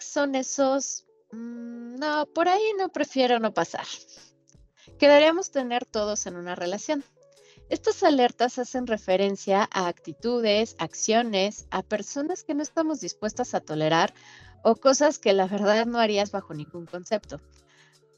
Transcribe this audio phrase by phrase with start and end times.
[0.00, 3.86] son esos, mm, no, por ahí no prefiero no pasar,
[4.98, 7.04] que deberíamos tener todos en una relación.
[7.68, 14.14] Estas alertas hacen referencia a actitudes, acciones, a personas que no estamos dispuestas a tolerar
[14.62, 17.40] o cosas que la verdad no harías bajo ningún concepto.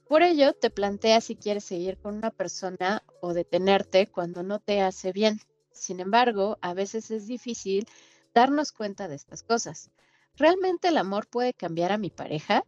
[0.07, 4.81] Por ello, te plantea si quieres seguir con una persona o detenerte cuando no te
[4.81, 5.41] hace bien.
[5.73, 7.87] Sin embargo, a veces es difícil
[8.35, 9.91] darnos cuenta de estas cosas.
[10.39, 12.63] ¿Realmente el amor puede cambiar a mi pareja?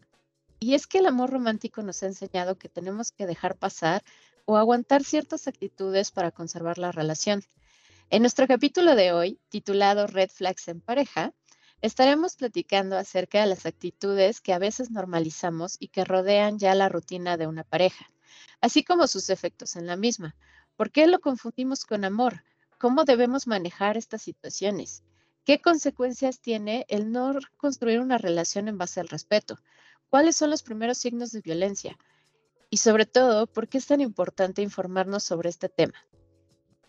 [0.58, 4.02] Y es que el amor romántico nos ha enseñado que tenemos que dejar pasar
[4.44, 7.44] o aguantar ciertas actitudes para conservar la relación.
[8.10, 11.32] En nuestro capítulo de hoy, titulado Red Flags en pareja,
[11.80, 16.88] estaremos platicando acerca de las actitudes que a veces normalizamos y que rodean ya la
[16.88, 18.10] rutina de una pareja,
[18.60, 20.34] así como sus efectos en la misma.
[20.74, 22.42] ¿Por qué lo confundimos con amor?
[22.78, 25.04] ¿Cómo debemos manejar estas situaciones?
[25.44, 29.58] ¿Qué consecuencias tiene el no construir una relación en base al respeto?
[30.08, 31.96] ¿Cuáles son los primeros signos de violencia?
[32.70, 36.06] y sobre todo, ¿por qué es tan importante informarnos sobre este tema?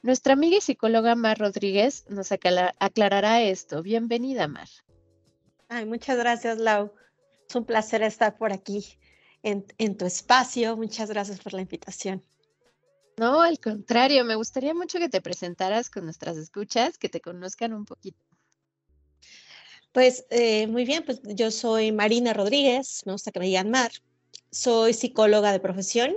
[0.04, 3.82] Nuestra amiga y psicóloga Mar Rodríguez nos aclarará esto.
[3.82, 4.70] Bienvenida, Mar.
[5.68, 6.94] Ay, muchas gracias, Lau.
[7.50, 9.00] Es un placer estar por aquí
[9.44, 10.78] en, en tu espacio.
[10.78, 12.24] Muchas gracias por la invitación.
[13.18, 17.74] No, al contrario, me gustaría mucho que te presentaras con nuestras escuchas, que te conozcan
[17.74, 18.20] un poquito.
[19.92, 23.92] Pues eh, muy bien, pues yo soy Marina Rodríguez, me gusta que me digan Mar
[24.52, 26.14] soy psicóloga de profesión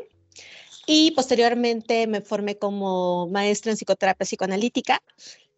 [0.86, 5.02] y posteriormente me formé como maestra en psicoterapia psicoanalítica.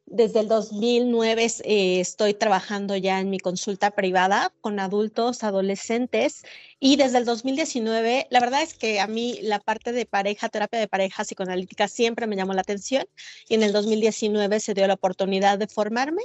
[0.09, 6.45] Desde el 2009 eh, estoy trabajando ya en mi consulta privada con adultos, adolescentes
[6.79, 10.79] y desde el 2019, la verdad es que a mí la parte de pareja, terapia
[10.79, 13.05] de pareja psicoanalítica siempre me llamó la atención
[13.49, 16.23] y en el 2019 se dio la oportunidad de formarme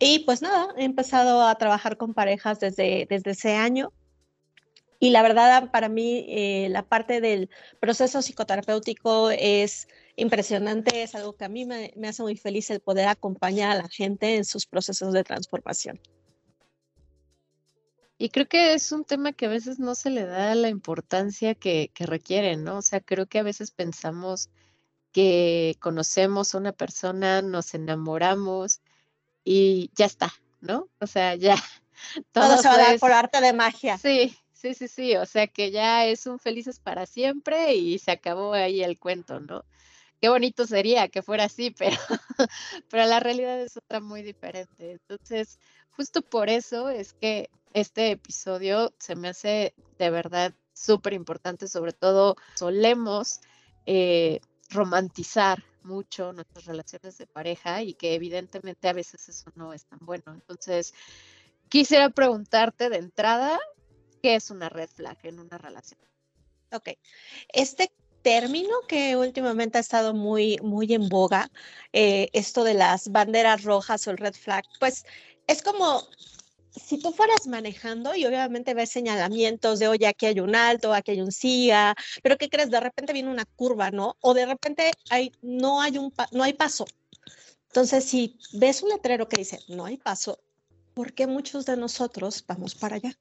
[0.00, 3.92] y pues nada, he empezado a trabajar con parejas desde, desde ese año
[5.02, 7.48] y la verdad, para mí, eh, la parte del
[7.80, 13.08] proceso psicoterapéutico es impresionante, es algo que a mí me, hace muy feliz el poder
[13.08, 15.98] acompañar a la gente en sus procesos de transformación.
[18.18, 21.54] Y creo que es un tema que a veces no se le da la importancia
[21.54, 22.76] que, que requiere, ¿no?
[22.76, 24.50] O sea, creo que a veces pensamos
[25.12, 28.82] que conocemos a una persona, nos enamoramos
[29.44, 30.88] y ya está, ¿no?
[31.00, 31.56] O sea, ya.
[32.32, 33.98] Todo, se va a dar por arte de magia.
[33.98, 38.10] Sí, Sí, sí, sí, o sea que ya es un felices para siempre y se
[38.10, 39.64] acabó ahí el cuento, ¿no?
[40.20, 41.96] Qué bonito sería que fuera así, pero,
[42.90, 44.92] pero la realidad es otra muy diferente.
[44.92, 45.58] Entonces,
[45.92, 51.94] justo por eso es que este episodio se me hace de verdad súper importante, sobre
[51.94, 53.40] todo solemos
[53.86, 59.84] eh, romantizar mucho nuestras relaciones de pareja y que evidentemente a veces eso no es
[59.86, 60.24] tan bueno.
[60.34, 60.94] Entonces,
[61.68, 63.58] quisiera preguntarte de entrada,
[64.22, 66.00] ¿Qué es una red flag en una relación?
[66.72, 66.90] Ok.
[67.52, 67.90] Este
[68.22, 71.50] término que últimamente ha estado muy, muy en boga,
[71.92, 75.06] eh, esto de las banderas rojas o el red flag, pues
[75.46, 76.06] es como
[76.72, 81.12] si tú fueras manejando y obviamente ves señalamientos de, oye, aquí hay un alto, aquí
[81.12, 82.70] hay un siga, pero ¿qué crees?
[82.70, 84.16] De repente viene una curva, ¿no?
[84.20, 86.86] O de repente hay, no, hay un, no hay paso.
[87.68, 90.40] Entonces, si ves un letrero que dice, no hay paso,
[90.94, 93.16] ¿por qué muchos de nosotros vamos para allá?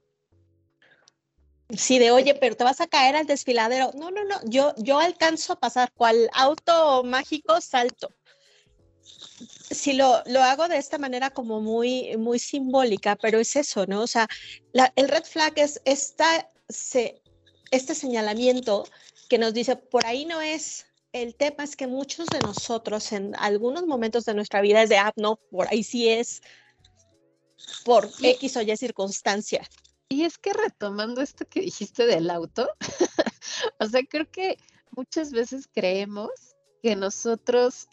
[1.70, 3.92] Sí, de oye, pero te vas a caer al desfiladero.
[3.94, 8.10] No, no, no, yo, yo alcanzo a pasar cual auto mágico salto.
[9.72, 14.02] Si lo, lo hago de esta manera como muy, muy simbólica, pero es eso, ¿no?
[14.02, 14.28] O sea,
[14.96, 17.22] el red flag es esta, se,
[17.72, 18.86] este señalamiento
[19.30, 23.36] que nos dice, por ahí no es, el tema es que muchos de nosotros en
[23.38, 26.42] algunos momentos de nuestra vida es de, ah, no, por ahí sí es,
[27.86, 29.68] por X o Y circunstancia.
[30.08, 32.68] Y es que retomando esto que dijiste del auto,
[33.80, 34.58] o sea, creo que
[34.92, 36.32] muchas veces creemos
[36.82, 37.88] que nosotros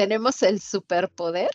[0.00, 1.50] tenemos el superpoder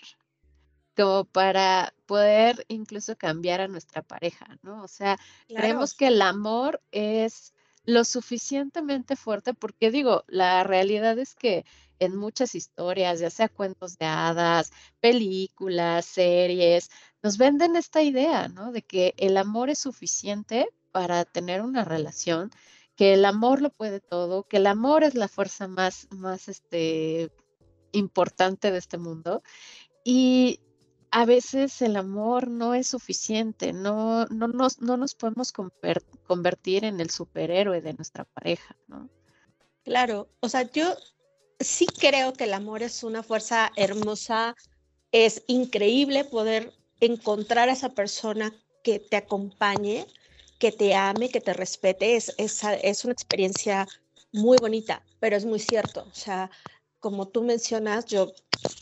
[0.95, 4.83] como para poder incluso cambiar a nuestra pareja, ¿no?
[4.83, 7.56] O sea, creemos que el amor es
[7.86, 11.65] lo suficientemente fuerte porque digo, la realidad es que
[11.97, 16.91] en muchas historias, ya sea cuentos de hadas, películas, series,
[17.24, 18.71] nos venden esta idea, ¿no?
[18.71, 22.51] De que el amor es suficiente para tener una relación,
[22.95, 27.31] que el amor lo puede todo, que el amor es la fuerza más, más este,
[27.95, 29.44] importante de este mundo.
[30.03, 30.59] Y
[31.12, 37.00] a veces el amor no es suficiente, no, no, nos, no nos podemos convertir en
[37.00, 39.09] el superhéroe de nuestra pareja, ¿no?
[39.83, 40.95] Claro, o sea, yo
[41.59, 44.56] sí creo que el amor es una fuerza hermosa,
[45.12, 48.53] es increíble poder encontrar a esa persona
[48.83, 50.06] que te acompañe,
[50.59, 53.88] que te ame, que te respete, es, es, es una experiencia
[54.31, 56.06] muy bonita, pero es muy cierto.
[56.12, 56.50] O sea,
[57.06, 58.34] como tú mencionas, yo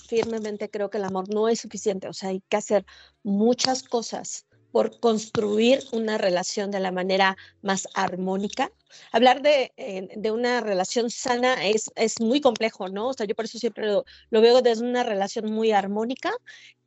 [0.07, 2.07] firmemente creo que el amor no es suficiente.
[2.07, 2.85] O sea, hay que hacer
[3.21, 8.71] muchas cosas por construir una relación de la manera más armónica.
[9.11, 13.09] Hablar de, eh, de una relación sana es, es, muy complejo, ¿no?
[13.09, 16.31] O sea, yo por eso siempre lo, lo veo desde una relación muy armónica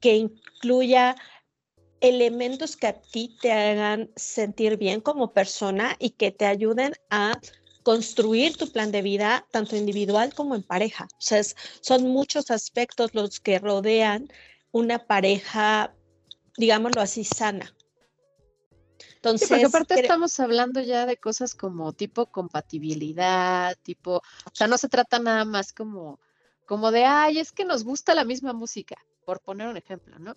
[0.00, 1.16] que incluya
[2.00, 7.38] elementos que a ti te hagan sentir bien como persona y que te ayuden a
[7.86, 11.06] construir tu plan de vida, tanto individual como en pareja.
[11.12, 11.40] O sea,
[11.80, 14.26] son muchos aspectos los que rodean
[14.72, 15.94] una pareja,
[16.56, 17.72] digámoslo así, sana.
[19.14, 24.66] Entonces, sí, porque aparte estamos hablando ya de cosas como tipo compatibilidad, tipo, o sea,
[24.66, 26.18] no se trata nada más como,
[26.64, 30.36] como de, ay, es que nos gusta la misma música, por poner un ejemplo, ¿no?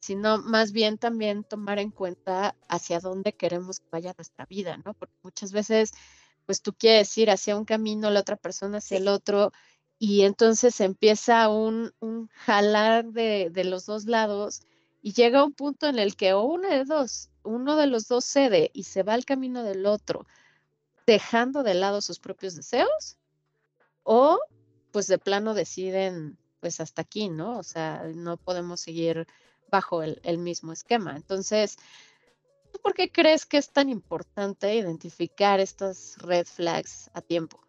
[0.00, 4.94] Sino más bien también tomar en cuenta hacia dónde queremos que vaya nuestra vida, ¿no?
[4.94, 5.92] Porque muchas veces,
[6.48, 9.52] pues tú quieres ir hacia un camino, la otra persona hacia el otro,
[9.98, 14.62] y entonces empieza un, un jalar de, de los dos lados
[15.02, 18.24] y llega un punto en el que o uno de dos, uno de los dos
[18.24, 20.24] cede y se va al camino del otro,
[21.06, 23.18] dejando de lado sus propios deseos,
[24.02, 24.40] o
[24.90, 27.58] pues de plano deciden, pues hasta aquí, ¿no?
[27.58, 29.26] O sea, no podemos seguir
[29.70, 31.14] bajo el, el mismo esquema.
[31.14, 31.76] Entonces,
[32.78, 37.60] ¿tú por qué crees que es tan importante identificar estas red flags a tiempo?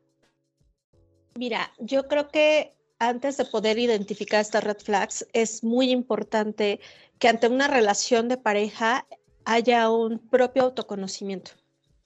[1.36, 6.80] Mira, yo creo que antes de poder identificar estas red flags, es muy importante
[7.18, 9.08] que ante una relación de pareja
[9.46, 11.52] haya un propio autoconocimiento.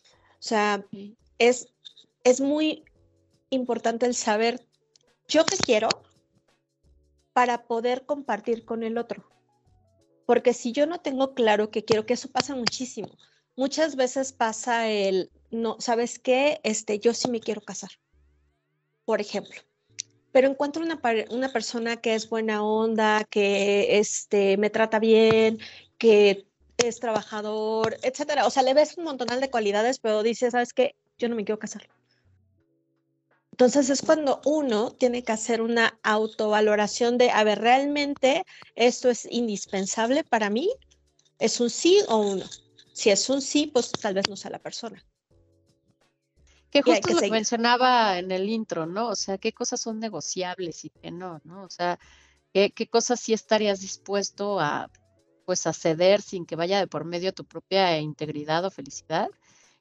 [0.05, 0.85] O sea,
[1.39, 1.73] es,
[2.23, 2.83] es muy
[3.49, 4.65] importante el saber
[5.27, 5.87] yo qué quiero
[7.33, 9.23] para poder compartir con el otro.
[10.25, 13.09] Porque si yo no tengo claro qué quiero, que eso pasa muchísimo.
[13.55, 16.59] Muchas veces pasa el, no, ¿sabes qué?
[16.63, 17.91] Este, yo sí me quiero casar,
[19.05, 19.61] por ejemplo
[20.33, 20.99] pero encuentro una,
[21.29, 25.59] una persona que es buena onda, que este, me trata bien,
[25.99, 26.47] que
[26.77, 28.47] es trabajador, etcétera.
[28.47, 30.95] O sea, le ves un montonal de cualidades, pero dice, ¿sabes qué?
[31.19, 31.87] Yo no me quiero casar.
[33.53, 39.27] Entonces es cuando uno tiene que hacer una autovaloración de, a ver, ¿realmente esto es
[39.29, 40.71] indispensable para mí?
[41.37, 42.45] ¿Es un sí o un no?
[42.93, 45.05] Si es un sí, pues tal vez no sea la persona.
[46.71, 49.09] Que justo lo mencionaba en el intro, ¿no?
[49.09, 51.63] O sea, qué cosas son negociables y qué no, ¿no?
[51.63, 51.99] O sea,
[52.51, 54.89] qué, qué cosas sí estarías dispuesto a,
[55.45, 59.29] pues, a ceder sin que vaya de por medio tu propia integridad o felicidad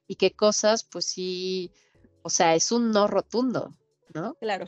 [0.07, 1.71] y qué cosas, pues sí,
[2.23, 3.75] o sea, es un no rotundo,
[4.13, 4.33] ¿no?
[4.35, 4.67] Claro.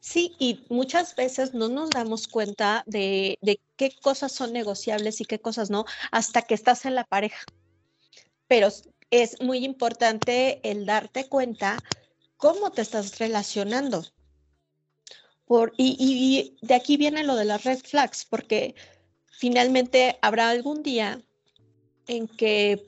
[0.00, 5.24] Sí, y muchas veces no nos damos cuenta de, de, qué cosas son negociables y
[5.24, 7.44] qué cosas no hasta que estás en la pareja.
[8.46, 8.68] Pero
[9.10, 11.78] es muy importante el darte cuenta
[12.36, 14.04] cómo te estás relacionando.
[15.46, 18.74] Por, y, y, de aquí viene lo de las red flags, porque
[19.30, 21.20] finalmente habrá algún día
[22.06, 22.86] en que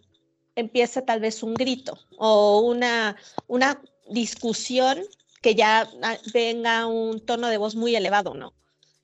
[0.58, 3.16] empiece tal vez un grito o una,
[3.46, 5.04] una discusión
[5.40, 5.88] que ya
[6.34, 8.54] venga un tono de voz muy elevado, ¿no?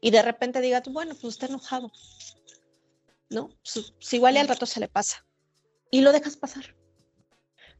[0.01, 1.93] Y de repente digas, bueno, pues está enojado,
[3.31, 3.49] ¿no?
[3.63, 5.25] Pues, pues igual y al rato se le pasa.
[5.91, 6.75] Y lo dejas pasar.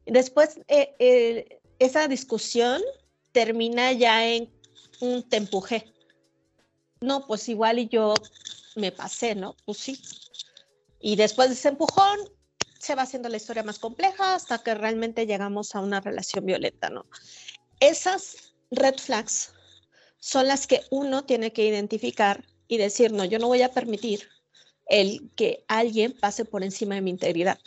[0.05, 2.81] Después, eh, eh, esa discusión
[3.33, 4.49] termina ya en
[5.01, 5.93] un te empujé.
[7.01, 8.13] No, pues igual y yo
[8.75, 9.57] me pasé, ¿no?
[9.65, 10.01] Pues sí.
[11.01, 12.19] Y después de ese empujón,
[12.85, 16.89] se va haciendo la historia más compleja hasta que realmente llegamos a una relación violenta,
[16.89, 17.05] ¿no?
[17.79, 19.51] Esas red flags
[20.19, 24.29] son las que uno tiene que identificar y decir, no, yo no voy a permitir
[24.87, 27.59] el que alguien pase por encima de mi integridad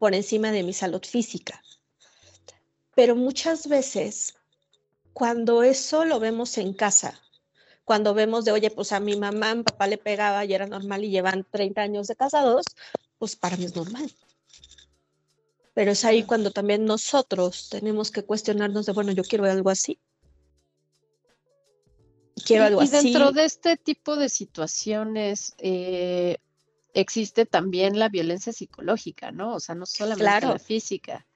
[0.00, 1.62] por encima de mi salud física.
[2.96, 4.34] Pero muchas veces,
[5.12, 7.20] cuando eso lo vemos en casa,
[7.84, 11.10] cuando vemos de, oye, pues a mi mamá, papá le pegaba y era normal y
[11.10, 12.64] llevan 30 años de casados,
[13.20, 14.10] pues para mí es normal.
[15.74, 20.00] Pero es ahí cuando también nosotros tenemos que cuestionarnos de, bueno, yo quiero algo así.
[22.46, 22.96] Quiero algo así.
[22.96, 26.38] Y dentro de este tipo de situaciones, eh,
[26.94, 29.54] existe también la violencia psicológica, ¿no?
[29.54, 31.26] O sea, no solamente la física.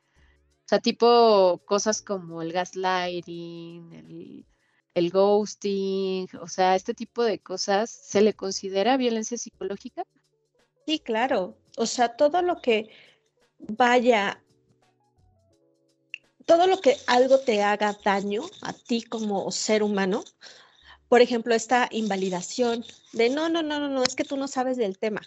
[0.64, 4.46] O sea, tipo cosas como el gaslighting, el,
[4.94, 10.06] el ghosting, o sea, este tipo de cosas, ¿se le considera violencia psicológica?
[10.86, 11.58] Sí, claro.
[11.76, 12.88] O sea, todo lo que
[13.58, 14.42] vaya,
[16.46, 20.24] todo lo que algo te haga daño a ti como ser humano,
[21.08, 24.76] por ejemplo, esta invalidación de no, no, no, no, no, es que tú no sabes
[24.76, 25.22] del tema.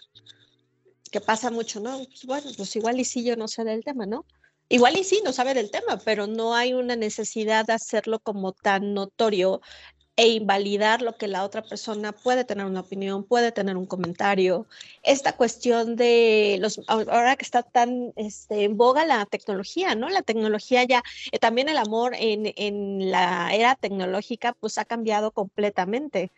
[1.10, 1.98] que pasa mucho, ¿no?
[1.98, 4.26] Pues bueno, pues igual y sí yo no sé del tema, ¿no?
[4.68, 8.52] Igual y sí no sabe del tema, pero no hay una necesidad de hacerlo como
[8.52, 9.62] tan notorio
[10.18, 14.66] e invalidar lo que la otra persona puede tener una opinión, puede tener un comentario.
[15.04, 20.08] Esta cuestión de los, ahora que está tan este, en boga la tecnología, ¿no?
[20.08, 25.30] La tecnología ya, eh, también el amor en, en la era tecnológica, pues ha cambiado
[25.30, 26.32] completamente,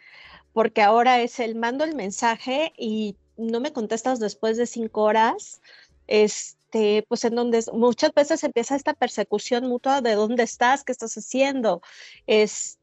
[0.52, 5.62] porque ahora es el mando el mensaje y no me contestas después de cinco horas,
[6.06, 11.14] este, pues en donde muchas veces empieza esta persecución mutua de dónde estás, qué estás
[11.16, 11.80] haciendo,
[12.26, 12.79] este,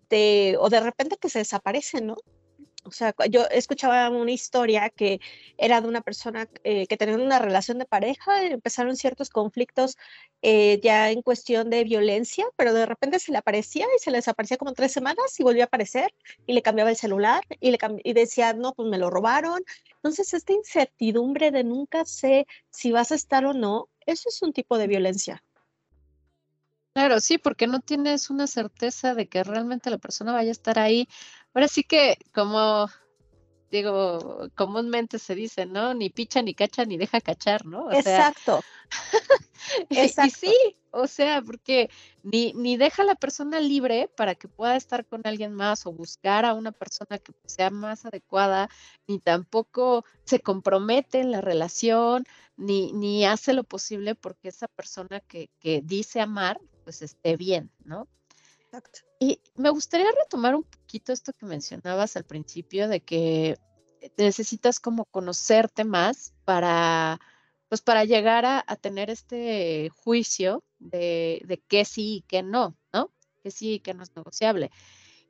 [0.60, 2.16] o de repente que se desaparece, ¿no?
[2.88, 5.20] O sea, yo escuchaba una historia que
[5.58, 9.98] era de una persona eh, que tenía una relación de pareja, empezaron ciertos conflictos
[10.42, 14.20] eh, ya en cuestión de violencia, pero de repente se le aparecía y se le
[14.20, 16.14] desaparecía como tres semanas y volvió a aparecer
[16.46, 19.62] y le cambiaba el celular y, le y decía, no, pues me lo robaron.
[19.96, 24.54] Entonces, esta incertidumbre de nunca sé si vas a estar o no, eso es un
[24.54, 25.44] tipo de violencia.
[26.98, 30.80] Claro, sí, porque no tienes una certeza de que realmente la persona vaya a estar
[30.80, 31.08] ahí.
[31.54, 32.90] Ahora sí que, como
[33.70, 35.94] digo, comúnmente se dice, ¿no?
[35.94, 37.92] Ni picha, ni cacha, ni deja cachar, ¿no?
[37.92, 38.64] Exacto.
[39.92, 40.48] Exacto.
[40.48, 41.92] Y, sí, o sea, porque
[42.24, 45.92] ni, ni deja a la persona libre para que pueda estar con alguien más o
[45.92, 48.72] buscar a una persona que sea más adecuada,
[49.06, 52.24] ni tampoco se compromete en la relación,
[52.56, 57.70] ni, ni hace lo posible porque esa persona que, que dice amar, pues esté bien,
[57.84, 58.08] ¿no?
[58.62, 59.02] Exacto.
[59.20, 63.58] Y me gustaría retomar un poquito esto que mencionabas al principio de que
[64.16, 67.20] necesitas como conocerte más para,
[67.68, 73.12] pues para llegar a, tener este juicio de, de qué sí y qué no, ¿no?
[73.44, 74.72] Que sí y qué no es negociable.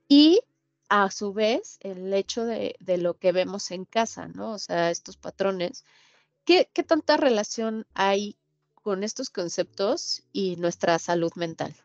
[0.07, 0.41] Y
[0.89, 4.51] a su vez, el hecho de, de, lo que vemos en casa, ¿no?
[4.51, 5.85] O sea, estos patrones,
[6.45, 8.37] ¿qué, ¿qué, tanta relación hay
[8.87, 11.75] con estos conceptos y nuestra salud mental?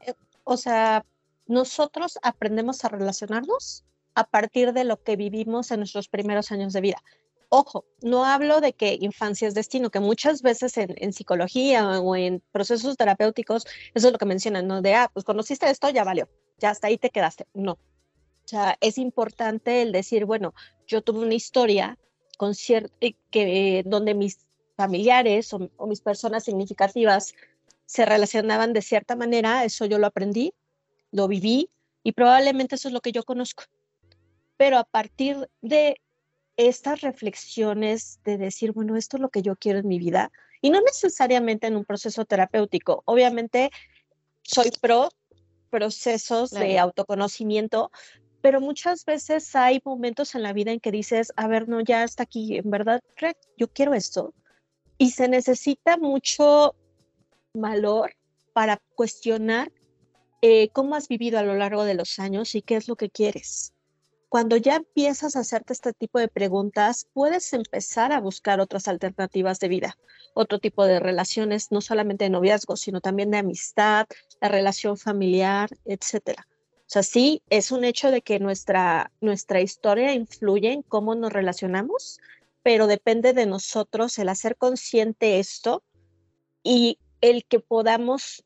[0.00, 1.06] Eh, o sea,
[1.46, 3.84] nosotros aprendemos a relacionarnos
[4.16, 7.04] a partir de lo que vivimos en nuestros primeros años de vida.
[7.50, 12.42] Ojo, no hablo de que infancia es destino, que muchas veces en, psicología o en
[12.50, 14.82] procesos terapéuticos, eso es lo que mencionan, ¿no?
[14.82, 16.28] De, ah, pues conociste esto, ya valió,
[16.58, 17.46] ya hasta ahí te quedaste.
[17.54, 17.74] No.
[17.74, 20.52] O sea, es importante el decir, bueno,
[20.84, 21.96] yo tuve una historia
[22.38, 22.54] con
[23.00, 27.34] eh, que, donde mis familiares o, mis personas significativas
[27.86, 30.54] se relacionaban de cierta manera, eso yo lo aprendí,
[31.10, 31.68] lo viví
[32.02, 33.64] y probablemente eso es lo que yo conozco.
[34.56, 36.00] Pero a partir de
[36.56, 40.70] estas reflexiones de decir, bueno, esto es lo que yo quiero en mi vida, y
[40.70, 43.70] no necesariamente en un proceso terapéutico, obviamente
[44.42, 45.08] soy pro
[45.70, 47.90] procesos de autoconocimiento,
[48.42, 52.04] pero muchas veces hay momentos en la vida en que dices, a ver, no, ya
[52.04, 53.00] está aquí, en verdad,
[53.56, 54.34] yo quiero esto,
[55.02, 56.76] y se necesita mucho
[57.54, 58.14] valor
[58.52, 59.72] para cuestionar
[60.42, 63.10] eh, cómo has vivido a lo largo de los años y qué es lo que
[63.10, 63.72] quieres.
[64.28, 69.58] Cuando ya empiezas a hacerte este tipo de preguntas, puedes empezar a buscar otras alternativas
[69.58, 69.98] de vida,
[70.34, 74.06] otro tipo de relaciones, no solamente de noviazgo, sino también de amistad,
[74.40, 76.46] la relación familiar, etcétera.
[76.52, 81.32] O sea, sí, es un hecho de que nuestra, nuestra historia influye en cómo nos
[81.32, 82.20] relacionamos,
[82.62, 85.82] pero depende de nosotros el hacer consciente esto
[86.62, 88.44] y el que podamos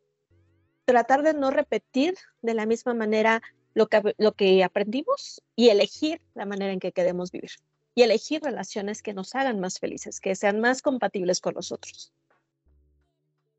[0.84, 3.42] tratar de no repetir de la misma manera
[3.74, 7.50] lo que, aprendimos y elegir la manera en que queremos vivir
[7.94, 12.12] y elegir relaciones que nos hagan más felices, que sean más compatibles con nosotros.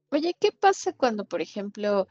[0.10, 2.08] Oye, ¿qué pasa cuando, por ejemplo,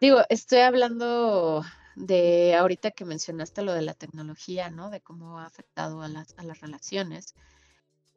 [0.00, 1.62] digo, estoy hablando
[1.96, 4.90] de ahorita que mencionaste lo de la tecnología, ¿no?
[4.90, 7.34] De cómo ha afectado a las, a las relaciones.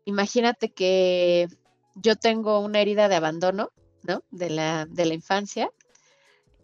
[0.05, 1.47] Imagínate que
[1.95, 3.71] yo tengo una herida de abandono,
[4.03, 4.23] ¿no?
[4.31, 5.71] De la, de la infancia.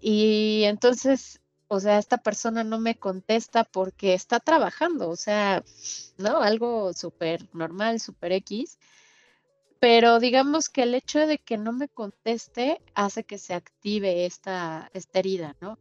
[0.01, 5.63] Y entonces, o sea, esta persona no me contesta porque está trabajando, o sea,
[6.17, 6.41] ¿no?
[6.41, 8.77] Algo súper normal, súper X.
[9.79, 14.89] Pero digamos que el hecho de que no me conteste hace que se active esta,
[14.93, 15.77] esta herida, ¿no?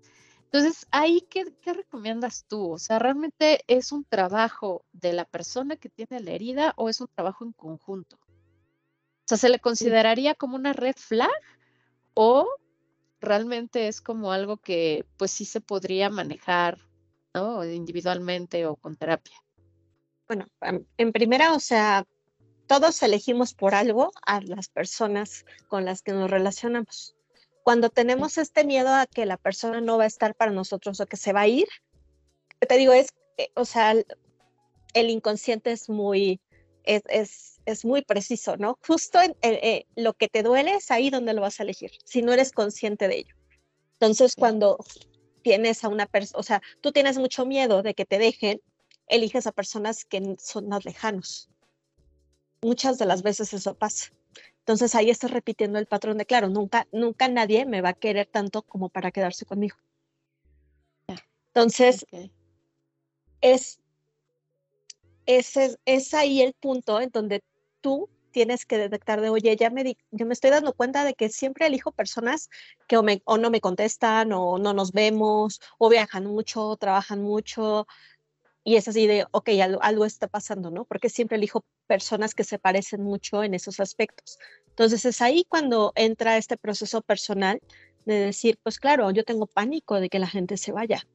[0.54, 2.74] Entonces, ahí, ¿qué, recomiendas tú?
[2.74, 7.00] O sea, ¿realmente es un trabajo de la persona que tiene la herida o es
[7.00, 8.20] un trabajo en conjunto?
[8.22, 11.28] O sea, ¿se le consideraría como una red flag
[12.14, 12.48] o
[13.20, 16.78] realmente es como algo que pues sí se podría manejar,
[17.34, 17.64] ¿no?
[17.64, 19.42] Individualmente o con terapia.
[20.28, 22.06] Bueno, en primera, o sea,
[22.68, 27.16] todos elegimos por algo a las personas con las que nos relacionamos.
[27.64, 31.06] Cuando tenemos este miedo a que la persona no va a estar para nosotros o
[31.06, 31.66] que se va a ir,
[32.60, 33.94] te digo, es, eh, o sea,
[34.92, 36.40] el inconsciente es muy,
[36.84, 38.78] es, es, es muy preciso, ¿no?
[38.86, 42.20] Justo en, eh, lo que te duele es ahí donde lo vas a elegir, si
[42.20, 43.34] no eres consciente de ello.
[43.94, 44.76] Entonces, cuando
[45.40, 48.60] tienes a una persona, o sea, tú tienes mucho miedo de que te dejen,
[49.06, 51.48] eliges a personas que son más lejanos.
[52.60, 54.12] Muchas de las veces eso pasa.
[54.64, 58.26] Entonces ahí estás repitiendo el patrón de, claro, nunca, nunca nadie me va a querer
[58.26, 59.76] tanto como para quedarse conmigo.
[61.48, 62.06] Entonces,
[63.42, 63.78] es,
[65.26, 67.42] es, es, ahí el punto en donde
[67.82, 71.28] tú tienes que detectar de, oye, ya me, yo me estoy dando cuenta de que
[71.28, 72.48] siempre elijo personas
[72.88, 77.20] que o, me, o no me contestan o no nos vemos o viajan mucho, trabajan
[77.20, 77.86] mucho,
[78.64, 79.50] y es así de, ok,
[79.82, 80.86] algo, está pasando, ¿no?
[80.86, 84.38] Porque siempre elijo personas que se parecen mucho en esos aspectos.
[84.68, 87.60] Entonces es ahí cuando entra este proceso personal
[88.06, 91.06] de decir, pues claro, yo tengo pánico de que la gente se vaya,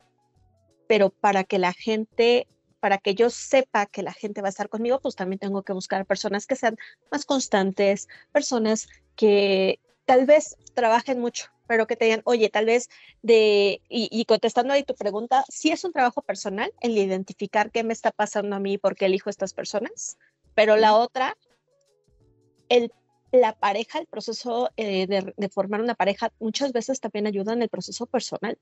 [0.87, 2.47] pero para que la gente,
[2.79, 5.73] para que yo sepa que la gente va a estar conmigo, pues también tengo que
[5.73, 6.77] buscar personas que sean
[7.11, 12.89] más constantes, personas que tal vez trabajen mucho, pero que te digan, oye, tal vez
[13.21, 17.93] de, y, contestando ahí tu pregunta, si es un trabajo personal el identificar qué me
[17.93, 20.17] está pasando a mí, por qué elijo estas personas,
[20.55, 21.37] pero la otra,
[22.69, 22.91] el,
[23.31, 27.61] la pareja, el proceso eh, de, de, formar una pareja, muchas veces también ayuda en
[27.61, 28.57] el proceso personal.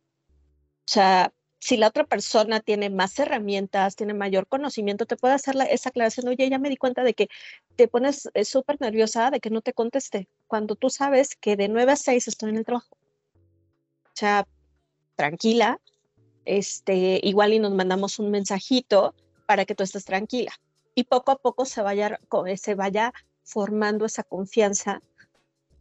[0.86, 5.56] O sea, si la otra persona tiene más herramientas, tiene mayor conocimiento, te puede hacer
[5.70, 7.30] esa aclaración, oye, ya me di cuenta de que
[7.78, 11.68] te pones eh, súper nerviosa de que no te conteste, cuando tú sabes que de
[11.68, 12.98] 9 a 6 estoy en el trabajo.
[14.06, 14.48] O sea,
[15.16, 15.80] tranquila,
[16.46, 19.14] este, igual y nos mandamos un mensajito
[19.46, 20.52] para que tú estés tranquila.
[20.96, 22.20] Y poco a poco se vaya,
[22.56, 23.14] se vaya
[23.44, 25.02] formando esa confianza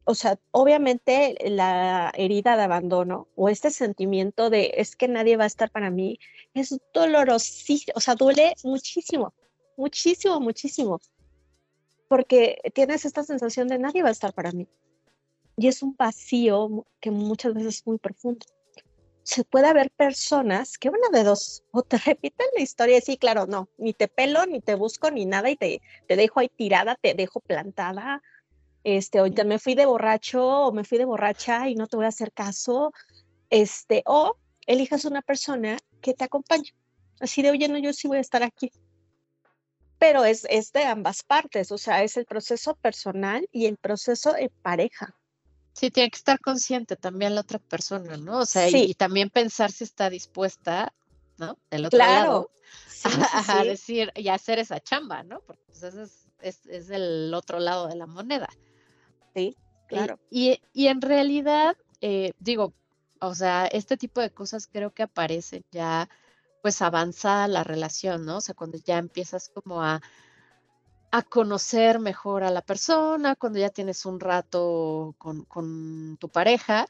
[0.09, 5.45] o sea, obviamente la herida de abandono o este sentimiento de es que nadie va
[5.45, 6.21] a estar para mí
[6.55, 9.35] es dolorosísimo, o sea, duele muchísimo,
[9.77, 11.01] muchísimo, muchísimo,
[12.09, 14.69] porque tienes esta sensación de nadie va a estar para mí.
[15.57, 18.45] Y es un vacío que muchas veces es muy profundo.
[19.23, 23.17] Se puede haber personas que una de dos, o te repiten la historia y sí,
[23.17, 26.49] claro, no, ni te pelo, ni te busco, ni nada, y te, te dejo ahí
[26.49, 28.23] tirada, te dejo plantada,
[28.85, 32.05] este, o me fui de borracho o me fui de borracha y no te voy
[32.05, 32.93] a hacer caso,
[33.51, 36.73] este, o elijas una persona que te acompañe.
[37.19, 38.71] Así de, oye, no, yo sí voy a estar aquí.
[39.99, 44.37] Pero es, es de ambas partes, o sea, es el proceso personal y el proceso
[44.37, 45.15] en pareja.
[45.73, 48.39] Sí, tiene que estar consciente también la otra persona, ¿no?
[48.41, 50.93] O sea, y, también pensar si está dispuesta,
[51.37, 51.59] ¿no?
[51.71, 52.51] Del otro lado,
[53.05, 55.41] a, decir y hacer esa chamba, ¿no?
[55.41, 58.49] Porque pues, es, es, es, el otro lado de la moneda.
[59.35, 59.55] Sí,
[59.87, 60.19] claro.
[60.31, 62.73] Y, en realidad, eh, digo,
[63.21, 66.09] o sea, este tipo de cosas creo que aparecen ya
[66.63, 68.39] pues avanzada la relación, ¿no?
[68.39, 70.01] O sea, cuando ya empiezas como a,
[71.11, 76.87] a conocer mejor a la persona, cuando ya tienes un rato con, tu pareja.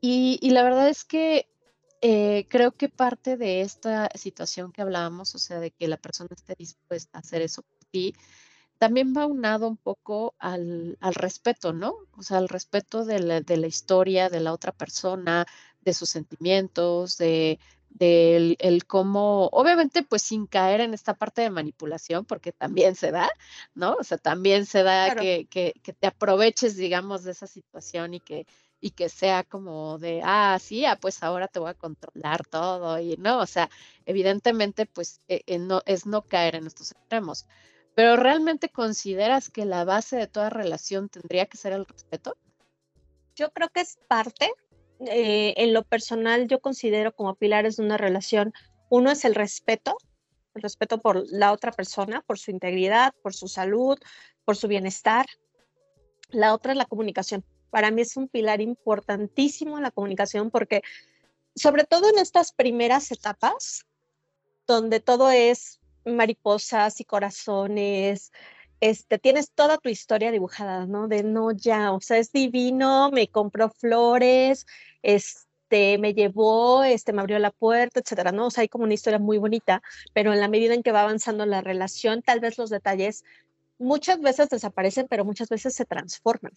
[0.00, 1.46] Y, la verdad es que
[2.00, 6.30] eh, creo que parte de esta situación que hablábamos, o sea, de que la persona
[6.34, 8.14] esté dispuesta a hacer eso por ti,
[8.78, 11.94] también va unado un poco al, respeto, ¿no?
[12.16, 15.46] O sea, al respeto de la, historia de la otra persona,
[15.82, 17.60] de sus sentimientos, de,
[17.98, 23.30] el, cómo, obviamente pues sin caer en esta parte de manipulación, porque también se da,
[23.74, 23.94] ¿no?
[23.94, 28.46] O sea, también se da que, que, te aproveches, digamos, de esa situación y que,
[28.80, 32.98] y que sea como de, ah, sí, ah, pues ahora te voy a controlar todo,
[32.98, 33.68] y no, o sea,
[34.06, 37.46] evidentemente pues eh, eh, no, es no caer en estos extremos.
[37.94, 42.36] Pero ¿realmente consideras que la base de toda relación tendría que ser el respeto?
[43.34, 44.52] Yo creo que es parte.
[45.06, 48.52] Eh, en lo personal, yo considero como pilares de una relación,
[48.90, 49.96] uno es el respeto,
[50.54, 53.98] el respeto por la otra persona, por su integridad, por su salud,
[54.44, 55.26] por su bienestar.
[56.30, 57.44] La otra es la comunicación.
[57.70, 60.82] Para mí es un pilar importantísimo la comunicación porque,
[61.54, 63.86] sobre todo en estas primeras etapas,
[64.66, 68.32] donde todo es mariposas y corazones,
[68.80, 71.06] este, tienes toda tu historia dibujada, ¿no?
[71.08, 74.66] De no ya, o sea, es divino, me compró flores,
[75.02, 78.46] este, me llevó, este, me abrió la puerta, etcétera, ¿no?
[78.46, 79.82] O sea, hay como una historia muy bonita,
[80.14, 83.24] pero en la medida en que va avanzando la relación, tal vez los detalles
[83.78, 86.52] muchas veces desaparecen, pero muchas veces se transforman.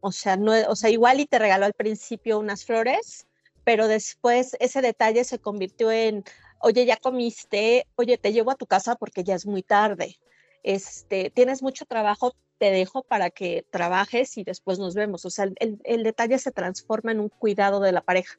[0.00, 3.26] O sea, no, o sea, igual y te regaló al principio unas flores,
[3.64, 6.24] pero después ese detalle se convirtió en,
[6.60, 10.18] oye, ya comiste, oye, te llevo a tu casa porque ya es muy tarde,
[10.62, 15.24] este, tienes mucho trabajo, te dejo para que trabajes y después nos vemos.
[15.24, 18.38] O sea, el, detalle se transforma en un cuidado de la pareja.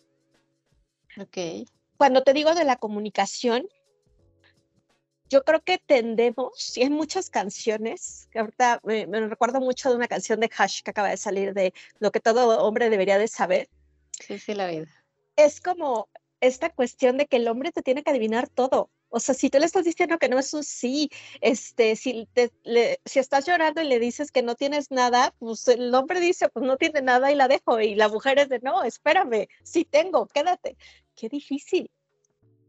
[1.20, 1.68] Ok.
[1.98, 3.68] Cuando te digo de la comunicación,
[5.30, 10.08] yo creo que tendemos, y hay muchas canciones, que ahorita me, recuerdo mucho de una
[10.08, 13.70] canción de Hash que acaba de salir de lo que todo hombre debería de saber.
[14.20, 14.88] Sí, sí, la vida.
[15.36, 16.08] Es como
[16.40, 18.90] esta cuestión de que el hombre te tiene que adivinar todo.
[19.16, 22.28] O sea, si tú le estás diciendo que no es un sí, este, si,
[23.06, 26.66] si estás llorando y le dices que no tienes nada, pues el hombre dice, pues
[26.66, 27.80] no tiene nada y la dejo.
[27.80, 30.78] Y la mujer es de, no, espérame, sí tengo, quédate.
[31.16, 31.92] Qué difícil.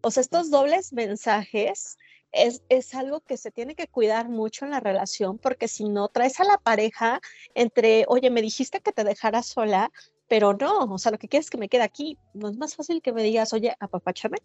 [0.02, 1.96] O sea, estos dobles mensajes
[2.30, 6.09] es, es, algo que se tiene que cuidar mucho en la relación, porque si no
[6.09, 7.22] traes a la pareja
[7.54, 9.90] entre, oye, me dijiste que te dejara sola,
[10.28, 12.18] pero no, o sea, lo que quieres es que me quede aquí.
[12.35, 14.37] No es más fácil que me digas, oye, apapáchame.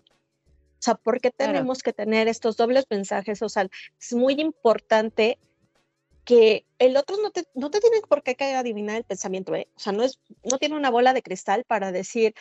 [0.80, 3.42] O sea, ¿por qué tenemos que tener estos dobles mensajes?
[3.42, 3.68] O sea,
[4.00, 5.38] es muy importante
[6.24, 9.68] que el otro no te, no te tiene por qué adivinar el pensamiento, ¿eh?
[9.76, 12.34] O sea, no, es, no tiene una bola de cristal para decir,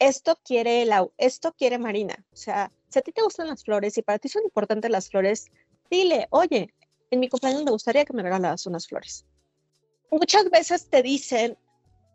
[0.00, 2.24] esto quiere Lau, esto quiere Marina.
[2.32, 5.08] O sea, si a ti te gustan las flores y para ti son importantes las
[5.08, 5.46] flores,
[5.90, 6.74] dile, oye,
[7.10, 9.24] en mi cumpleaños me gustaría que me regalas unas flores.
[10.10, 11.56] Muchas veces te dicen,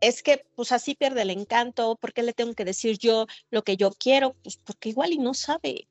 [0.08, 3.64] es que pues así pierde el encanto, ¿por qué le tengo que decir yo lo
[3.64, 4.36] que yo quiero?
[4.44, 5.88] Pues porque igual y no sabe.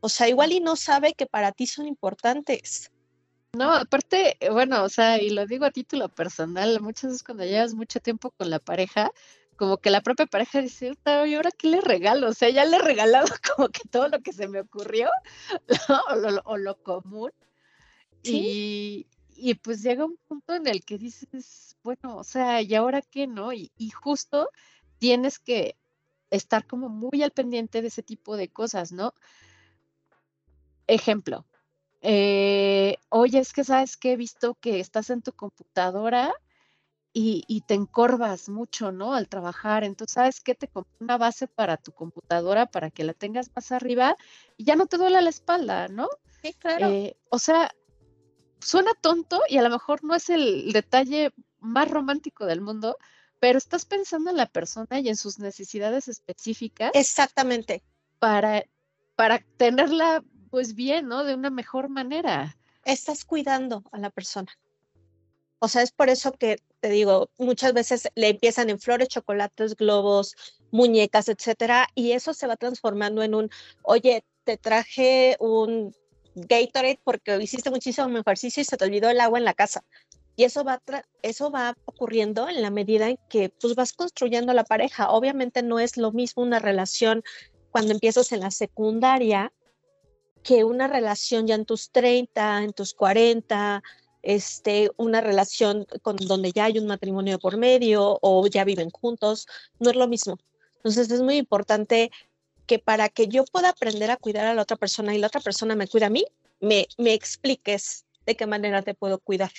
[0.00, 2.90] O sea, igual y no sabe que para ti son importantes.
[3.54, 7.74] No, aparte, bueno, o sea, y lo digo a título personal, muchas veces cuando llevas
[7.74, 9.12] mucho tiempo con la pareja,
[9.56, 10.92] como que la propia pareja dice,
[11.26, 12.28] ¿y ahora qué le regalo?
[12.28, 15.08] O sea, ya le he regalado como que todo lo que se me ocurrió,
[16.44, 17.30] o, lo, común.
[18.22, 23.02] Y, y pues llega un punto en el que dices, bueno, o sea, ¿y ahora
[23.02, 23.52] qué, no?
[23.52, 24.48] Y, justo
[24.98, 25.76] tienes que
[26.30, 29.14] estar como muy al pendiente de ese tipo de cosas, ¿no?
[30.86, 31.46] Ejemplo,
[32.02, 36.32] eh, oye, es que sabes que he visto que estás en tu computadora
[37.12, 39.14] y, y, te encorvas mucho, ¿no?
[39.14, 39.84] Al trabajar.
[39.84, 40.54] Entonces, ¿sabes qué?
[40.54, 44.16] Te compré una base para tu computadora para que la tengas más arriba
[44.56, 46.08] y ya no te duele la espalda, ¿no?
[46.42, 46.90] Sí, claro.
[46.90, 47.72] Eh, o sea,
[48.64, 52.96] suena tonto y a lo mejor no es el detalle más romántico del mundo,
[53.40, 56.90] pero estás pensando en la persona y en sus necesidades específicas.
[56.94, 57.82] Exactamente.
[58.18, 58.64] Para,
[59.16, 61.24] para tenerla pues bien, ¿no?
[61.24, 62.56] De una mejor manera.
[62.84, 64.52] Estás cuidando a la persona.
[65.58, 69.74] O sea, es por eso que te digo, muchas veces le empiezan en flores, chocolates,
[69.74, 70.36] globos,
[70.70, 73.50] muñecas, etcétera, y eso se va transformando en un,
[73.82, 75.94] oye, te traje un
[76.34, 79.84] Gatorade porque hiciste muchísimo ejercicio y se te olvidó el agua en la casa.
[80.36, 80.82] Y eso va,
[81.22, 85.10] eso va ocurriendo en la medida en que pues, vas construyendo la pareja.
[85.10, 87.22] Obviamente no es lo mismo una relación
[87.70, 89.52] cuando empiezas en la secundaria
[90.42, 93.82] que una relación ya en tus 30, en tus 40,
[94.22, 99.46] este, una relación con, donde ya hay un matrimonio por medio o ya viven juntos.
[99.78, 100.36] No es lo mismo.
[100.76, 102.10] Entonces es muy importante
[102.66, 105.40] que para que yo pueda aprender a cuidar a la otra persona y la otra
[105.40, 106.24] persona me cuida a mí,
[106.60, 109.52] me, me expliques de qué manera te puedo cuidar.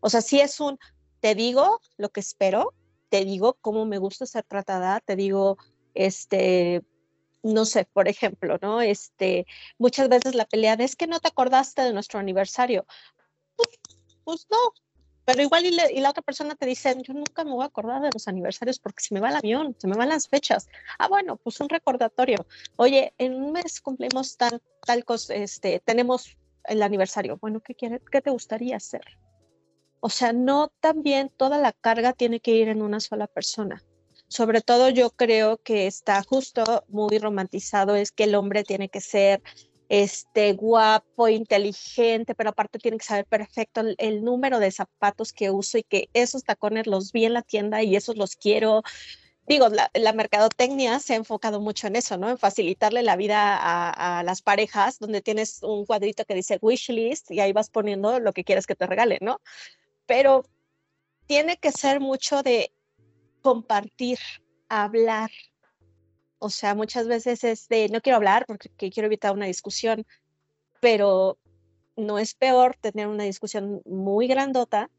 [0.00, 0.78] O sea, si es un,
[1.20, 2.74] te digo lo que espero,
[3.08, 5.56] te digo cómo me gusta ser tratada, te digo,
[5.94, 6.82] este,
[7.42, 8.80] no sé, por ejemplo, ¿no?
[8.80, 9.46] Este,
[9.78, 12.86] muchas veces la pelea de es que no te acordaste de nuestro aniversario.
[13.56, 13.68] Pues,
[14.24, 14.58] pues no,
[15.24, 18.10] pero igual y, la otra persona te dice, yo nunca me voy a acordar de
[18.12, 20.68] los aniversarios porque se me va el avión, se me van las fechas.
[20.98, 22.46] Ah, bueno, pues un recordatorio.
[22.76, 27.38] Oye, en un mes cumplimos tal, tal cosa, este, tenemos el aniversario.
[27.38, 29.02] Bueno, ¿qué, quiere, ¿qué te gustaría hacer?
[30.00, 33.82] O sea, no también toda la carga tiene que ir en una sola persona.
[34.28, 39.00] Sobre todo yo creo que está justo muy romantizado, es que el hombre tiene que
[39.00, 39.42] ser
[39.88, 45.78] este, guapo, inteligente, pero aparte tiene que saber perfecto el, número de zapatos que uso
[45.78, 48.82] y que esos tacones los vi en la tienda y esos los quiero.
[49.46, 52.30] Digo, la, mercadotecnia se ha enfocado mucho en eso, ¿no?
[52.30, 56.88] En facilitarle la vida a, a, las parejas, donde tienes un cuadrito que dice wish
[56.90, 59.40] list y ahí vas poniendo lo que quieres que te regalen, ¿no?
[60.06, 60.44] Pero
[61.26, 62.72] tiene que ser mucho de
[63.42, 64.18] compartir,
[64.70, 65.30] hablar,
[66.44, 70.04] o sea, muchas veces es de, no quiero hablar porque quiero evitar una discusión,
[70.78, 71.38] pero
[71.96, 74.90] no es peor tener una discusión muy grandota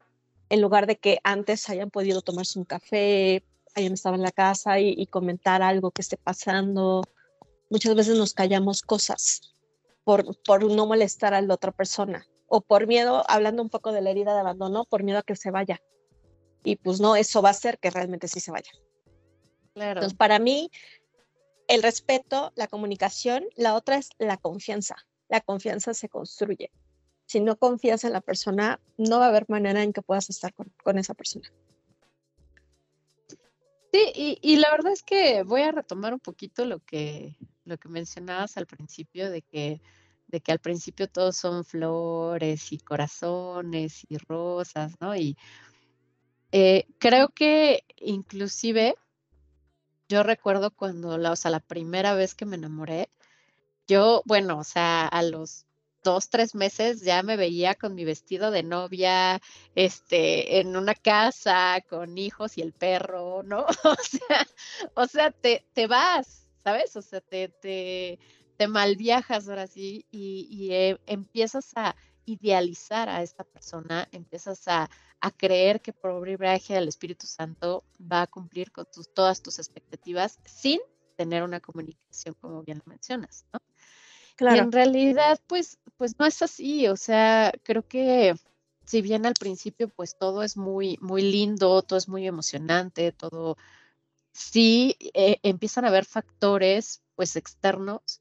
[0.48, 3.44] en lugar de que antes hayan podido tomarse un café,
[3.76, 7.04] hayan estado en la casa y, comentar algo que esté pasando.
[7.70, 9.54] Muchas veces nos callamos cosas
[10.02, 14.02] por, por no molestar a la otra persona o por miedo, hablando un poco de
[14.02, 15.80] la herida de abandono, por miedo a que se vaya.
[16.64, 18.72] Y pues no, eso va a hacer que realmente sí se vaya.
[19.74, 20.00] Claro.
[20.00, 20.70] Entonces, para mí,
[21.68, 24.96] el respeto, la comunicación, la otra es la confianza.
[25.28, 26.70] La confianza se construye.
[27.26, 30.54] Si no confías en la persona, no va a haber manera en que puedas estar
[30.54, 31.52] con, esa persona.
[33.92, 37.88] Sí, y, la verdad es que voy a retomar un poquito lo que, lo que
[37.88, 39.80] mencionabas al principio de que
[40.28, 45.14] de que al principio todos son flores y corazones y rosas, ¿no?
[45.14, 45.36] Y
[46.52, 48.96] eh, creo que inclusive
[50.08, 53.10] yo recuerdo cuando, la, o sea, la primera vez que me enamoré,
[53.88, 55.66] yo, bueno, o sea, a los
[56.02, 59.40] dos, tres meses ya me veía con mi vestido de novia,
[59.74, 63.66] este, en una casa, con hijos y el perro, ¿no?
[63.84, 64.46] O sea,
[64.94, 66.96] o sea, te, te vas, ¿sabes?
[66.96, 68.18] O sea, te, te,
[68.56, 74.88] te malviajas ahora sí y, eh, empiezas a idealizar a esta persona, empiezas a,
[75.30, 80.38] creer que por obra del Espíritu Santo va a cumplir con tus, todas tus expectativas
[80.44, 80.80] sin
[81.16, 83.60] tener una comunicación, como bien lo mencionas, ¿no?
[84.36, 84.56] Claro.
[84.56, 88.34] Y en realidad, pues, pues no es así, o sea, creo que
[88.84, 93.56] si bien al principio, pues todo es muy, muy lindo, todo es muy emocionante, todo,
[94.32, 98.20] sí eh, empiezan a haber factores, pues, externos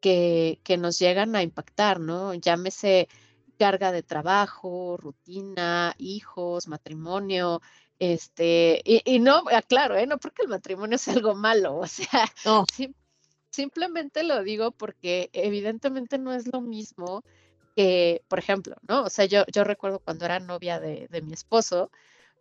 [0.00, 2.34] que, que nos llegan a impactar, ¿no?
[2.34, 3.08] Llámese
[3.58, 7.60] carga de trabajo, rutina, hijos, matrimonio,
[7.98, 10.06] este, y, no, claro, ¿eh?
[10.06, 12.24] no porque el matrimonio es algo malo, o sea,
[13.50, 17.22] simplemente lo digo porque evidentemente no es lo mismo
[17.76, 19.04] que, por ejemplo, ¿no?
[19.04, 21.90] O sea, yo, yo recuerdo cuando era novia de, de mi esposo,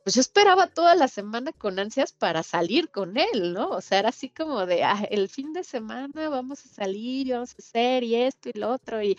[0.04, 3.70] pues yo esperaba toda la semana con ansias para salir con él, ¿no?
[3.70, 7.52] O sea, era así como de, ah, el fin de semana vamos a salir, vamos
[7.52, 9.02] a hacer y esto y lo otro.
[9.04, 9.18] Y,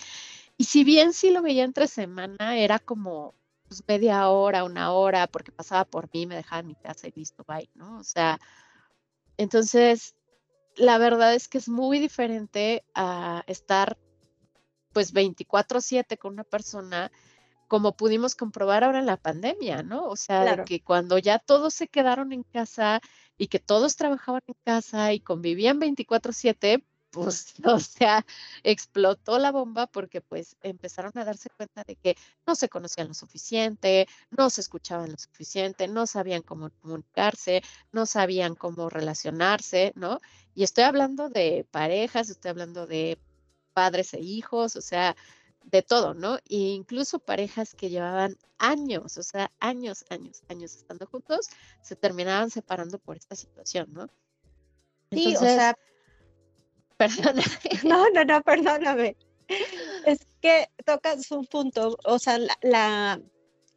[0.63, 3.35] y si bien sí lo veía entre semana, era como
[3.67, 7.13] pues, media hora, una hora, porque pasaba por mí, me dejaba en mi casa y
[7.17, 7.99] listo, bye, ¿no?
[7.99, 8.39] O sea,
[9.39, 10.15] entonces,
[10.77, 13.99] la verdad es que es muy diferente a estar
[14.93, 17.11] pues 24/7 con una persona
[17.67, 20.05] como pudimos comprobar ahora en la pandemia, ¿no?
[20.05, 23.01] O sea, que cuando ya todos se quedaron en casa
[23.37, 28.27] y que todos trabajaban en casa y convivían 24/7, pues, o sea,
[28.65, 33.15] explotó la bomba porque pues empezaron a darse cuenta de que no se conocían lo
[33.15, 40.21] suficiente, no se escuchaban lo suficiente, no sabían cómo comunicarse, no sabían cómo relacionarse, ¿no?
[40.55, 43.19] Y estoy hablando de parejas, estoy hablando de
[43.75, 45.15] padres e hijos, o sea,
[45.65, 46.39] de todo, ¿no?
[46.49, 51.49] E incluso parejas que llevaban años, o sea, años, años, años estando juntos,
[51.83, 54.09] se terminaban separando por esta situación, ¿no?
[55.11, 55.77] sí, o sea,
[57.03, 57.43] perdóname.
[57.85, 59.17] No, no, no, perdóname.
[60.07, 63.21] Es que tocas un punto, o sea, la,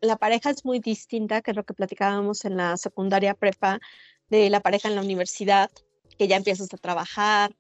[0.02, 3.80] la pareja es muy distinta, que lo que platicábamos en la secundaria prepa,
[4.30, 5.70] de la pareja en la universidad,
[6.18, 7.56] que ya empiezas a trabajar,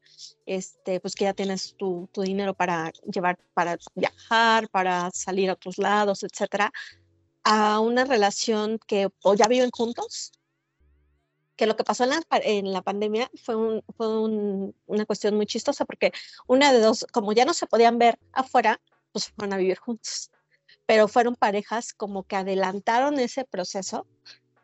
[0.45, 5.53] este, pues que ya tienes tu, tu, dinero para llevar, para viajar, para salir a
[5.53, 6.71] otros lados, etcétera,
[7.43, 10.31] a una relación que o ya viven juntos,
[11.55, 15.35] que lo que pasó en la, en la pandemia fue, un, fue un, una cuestión
[15.35, 16.11] muy chistosa porque
[16.47, 20.31] una de dos, como ya no se podían ver afuera, pues fueron a vivir juntos,
[20.85, 24.05] pero fueron parejas como que adelantaron ese proceso,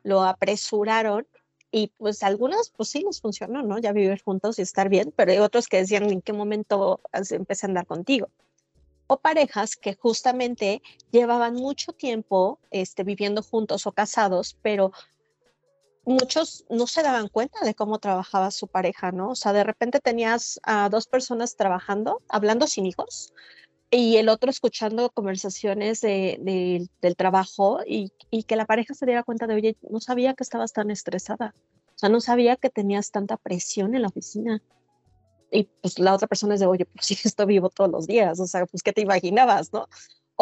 [0.04, 1.28] lo apresuraron
[1.72, 3.80] y pues algunos, pues sí les funcionó, ¿no?
[3.80, 7.66] Ya vivir juntos y estar bien, pero hay otros que decían en qué momento empecé
[7.66, 8.30] a andar contigo.
[9.08, 14.92] O parejas que justamente llevaban mucho tiempo este, viviendo juntos o casados, pero
[16.06, 19.32] muchos no se daban cuenta de cómo trabajaba su pareja, ¿no?
[19.32, 23.34] O sea, de repente tenías a dos personas trabajando, hablando sin hijos,
[23.92, 29.24] y el otro escuchando conversaciones de, del trabajo y, y, que la pareja se diera
[29.24, 31.54] cuenta de, oye, no sabía que estabas tan estresada,
[31.96, 34.62] o sea, no sabía que tenías tanta presión en la oficina.
[35.52, 38.40] Y pues la otra persona es de, oye, pues sí, esto vivo todos los días,
[38.40, 39.88] o sea, pues qué te imaginabas, ¿no?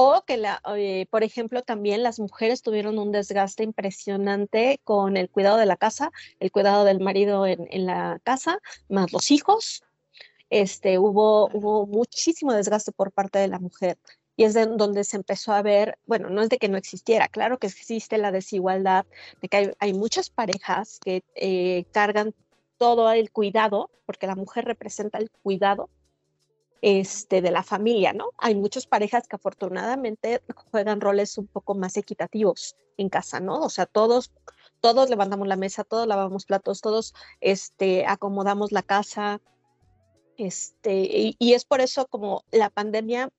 [0.02, 0.62] O que, la,
[1.10, 6.14] por ejemplo, también las mujeres tuvieron un desgaste impresionante con el cuidado de la casa,
[6.40, 9.84] el cuidado del marido en, en la casa, más los hijos,
[10.50, 13.98] este, hubo, hubo muchísimo desgaste por parte de la mujer.
[14.38, 17.28] Y es de donde se empezó a ver, bueno, no es de que no existiera,
[17.28, 19.06] claro que existe la desigualdad,
[19.42, 22.34] de que hay, muchas parejas que eh, cargan
[22.78, 25.90] todo el cuidado, porque la mujer representa el cuidado
[26.82, 28.32] este, de la familia, ¿no?
[28.38, 33.62] Hay muchas parejas que afortunadamente juegan roles un poco más equitativos en casa, ¿no?
[33.62, 34.32] O sea, todos,
[34.82, 39.42] todos levantamos la mesa, todos lavamos platos, todos este, acomodamos la casa,
[40.40, 43.30] este, y, es por eso como la pandemia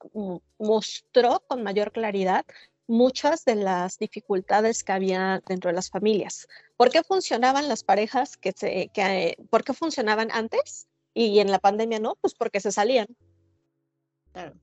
[0.59, 2.45] mostró con mayor claridad
[2.87, 6.47] muchas de las dificultades que había dentro de las familias.
[6.77, 11.59] ¿Por qué funcionaban las parejas que se, que, ¿por qué funcionaban antes y en la
[11.59, 12.17] pandemia no?
[12.21, 13.07] Pues porque se salían.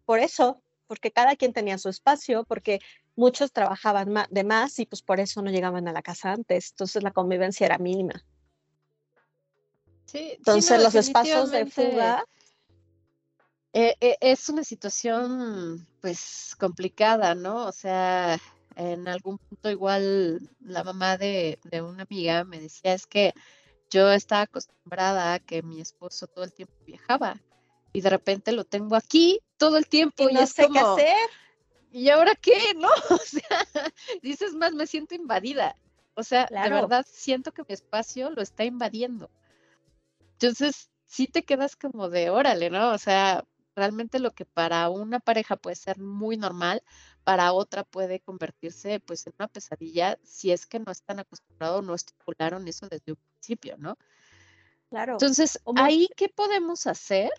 [0.05, 2.79] Por eso, porque cada quien tenía su espacio, porque
[3.15, 6.71] muchos trabajaban de más y pues por eso no llegaban a la casa antes.
[6.71, 8.23] Entonces la convivencia era mínima.
[10.05, 12.23] Sí, Entonces los espacios de fuga
[13.73, 17.65] eh, eh, es una situación pues complicada, ¿no?
[17.65, 18.39] O sea,
[18.75, 23.33] en algún punto igual la mamá de, de una amiga me decía es que
[23.89, 27.41] yo estaba acostumbrada a que mi esposo todo el tiempo viajaba
[27.93, 31.29] y de repente lo tengo aquí todo el tiempo y, no sé qué hacer.
[31.91, 32.53] ¿Y ahora qué?
[32.77, 32.89] ¿No?
[33.09, 33.65] O sea,
[34.21, 35.75] dices más, me siento invadida.
[36.15, 39.29] O sea, de verdad siento que mi espacio lo está invadiendo.
[40.33, 42.91] Entonces, sí te quedas como de órale, ¿no?
[42.91, 43.43] O sea,
[43.75, 46.81] realmente lo que para una pareja puede ser muy normal,
[47.23, 51.81] para otra puede convertirse pues en una pesadilla si es que no están acostumbrados o
[51.83, 53.97] no estipularon eso desde un principio, ¿no?
[54.89, 55.13] Claro.
[55.13, 57.29] Entonces, ahí, ¿qué podemos hacer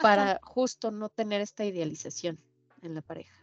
[0.00, 2.38] para justo no tener esta idealización
[2.82, 3.40] en la pareja?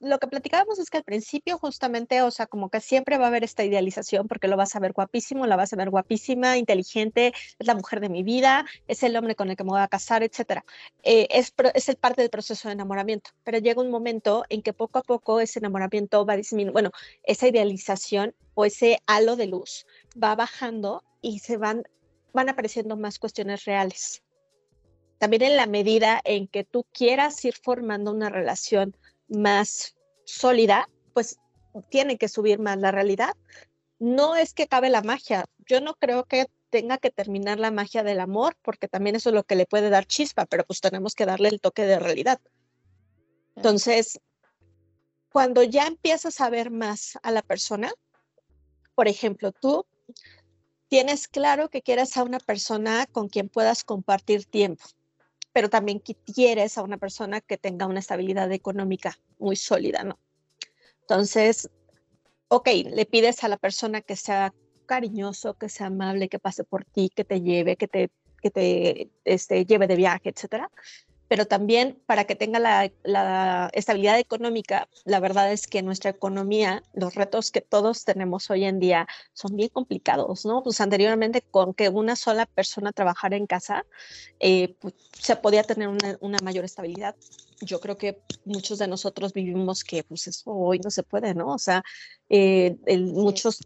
[0.00, 3.28] lo que platicábamos es que al principio justamente, o sea, como que siempre va a
[3.28, 7.32] haber esta idealización porque lo vas a ver guapísimo, la vas a ver guapísima, inteligente,
[7.58, 9.88] es la mujer de mi vida, es el hombre con el que me voy a
[9.88, 10.62] casar, etc.
[11.02, 14.72] Eh, es, es el parte del proceso de enamoramiento, pero llega un momento en que
[14.72, 16.90] poco a poco ese enamoramiento va disminuyendo, bueno,
[17.22, 19.86] esa idealización o ese halo de luz
[20.22, 21.84] va bajando y se van,
[22.34, 24.22] van apareciendo más cuestiones reales.
[25.18, 28.96] También en la medida en que tú quieras ir formando una relación
[29.28, 31.38] más sólida, pues
[31.90, 33.34] tiene que subir más la realidad.
[33.98, 35.44] No es que cabe la magia.
[35.66, 39.34] Yo no creo que tenga que terminar la magia del amor, porque también eso es
[39.34, 42.40] lo que le puede dar chispa, pero pues tenemos que darle el toque de realidad.
[43.56, 44.20] Entonces,
[45.32, 47.92] cuando ya empiezas a ver más a la persona,
[48.94, 49.84] por ejemplo, tú
[50.88, 54.84] tienes claro que quieres a una persona con quien puedas compartir tiempo
[55.58, 60.16] pero también quieres a una persona que tenga una estabilidad económica muy sólida, ¿no?
[61.00, 61.68] Entonces,
[62.46, 64.54] ok, le pides a la persona que sea
[64.86, 69.10] cariñoso, que sea amable, que pase por ti, que te lleve, que te, que te
[69.24, 70.70] este, lleve de viaje, etcétera
[71.28, 77.14] pero también para que tenga la, estabilidad económica, la verdad es que nuestra economía, los
[77.14, 80.62] retos que todos tenemos hoy en día son bien complicados, ¿no?
[80.62, 83.84] Pues anteriormente con que una sola persona trabajara en casa,
[84.40, 87.14] eh, pues, se podía tener una, mayor estabilidad.
[87.60, 91.48] Yo creo que muchos de nosotros vivimos que pues eso hoy no se puede, ¿no?
[91.48, 91.82] O sea,
[92.28, 93.60] eh, muchos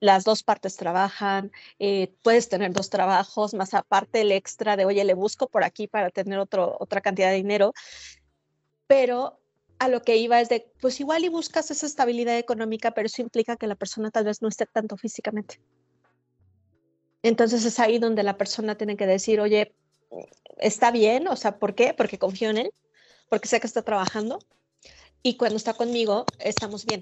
[0.00, 5.04] las dos partes trabajan, eh, puedes tener dos trabajos, más aparte el extra de, oye,
[5.04, 7.72] le busco por aquí para tener otro, otra cantidad de dinero,
[8.86, 9.38] pero
[9.78, 13.22] a lo que iba es de, pues igual y buscas esa estabilidad económica, pero eso
[13.22, 15.60] implica que la persona tal vez no esté tanto físicamente.
[17.22, 19.74] Entonces es ahí donde la persona tiene que decir, oye,
[20.58, 21.94] está bien, o sea, ¿por qué?
[21.94, 22.70] Porque confío en él,
[23.28, 24.38] porque sé que está trabajando
[25.22, 27.00] y cuando está conmigo estamos bien.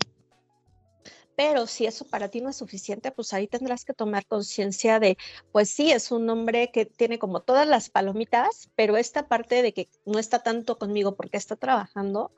[1.38, 5.16] Pero si eso para ti no es suficiente, pues ahí tendrás que tomar conciencia de,
[5.52, 9.72] pues sí, es un hombre que tiene como todas las palomitas, pero esta parte de
[9.72, 12.32] que no está tanto conmigo porque está trabajando,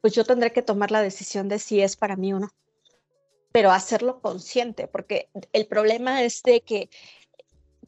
[0.00, 2.50] pues yo tendré que tomar la decisión de si es para mí o no.
[3.52, 6.90] Pero hacerlo consciente, porque el problema es de que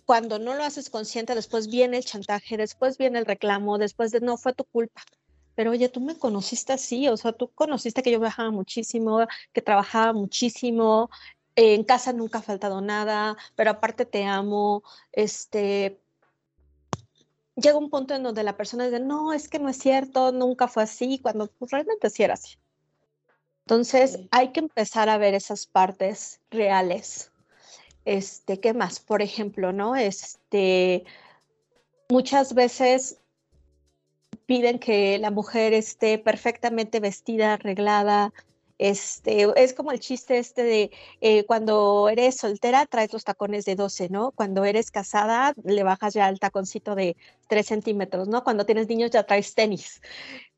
[0.04, 4.20] cuando no lo haces consciente, después viene el chantaje, después viene el reclamo, después de
[4.20, 5.02] no fue tu culpa
[5.54, 9.62] pero oye, tú me conociste así, o sea, tú conociste que yo viajaba muchísimo, que
[9.62, 11.10] trabajaba muchísimo,
[11.56, 16.00] en casa nunca ha faltado nada, pero aparte te amo, este,
[17.56, 20.68] llega un punto en donde la persona dice, no, es que no es cierto, nunca
[20.68, 22.56] fue así, cuando pues, realmente sí era así.
[23.66, 27.30] Entonces, hay que empezar a ver esas partes reales.
[28.04, 28.98] Este, ¿qué más?
[28.98, 29.94] Por ejemplo, ¿no?
[29.94, 31.04] Este,
[32.08, 33.21] muchas veces
[34.52, 38.34] piden que la mujer esté perfectamente vestida, arreglada.
[38.76, 40.90] Este, es como el chiste este de
[41.22, 44.30] eh, cuando eres soltera traes los tacones de 12, ¿no?
[44.32, 47.16] Cuando eres casada le bajas ya el taconcito de
[47.48, 48.44] 3 centímetros, ¿no?
[48.44, 50.02] Cuando tienes niños ya traes tenis.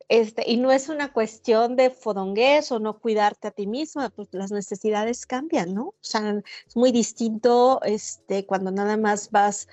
[0.09, 4.27] Este, y no es una cuestión de fodongués o no cuidarte a ti misma, pues
[4.33, 5.83] las necesidades cambian, ¿no?
[5.87, 9.68] O sea, es muy distinto este, cuando nada más vas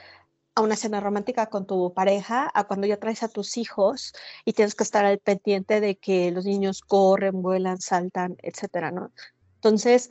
[0.56, 4.14] a una cena romántica con tu pareja a cuando ya traes a tus hijos
[4.46, 9.12] y tienes que estar al pendiente de que los niños corren, vuelan, saltan, etcétera, ¿no?
[9.56, 10.10] Entonces,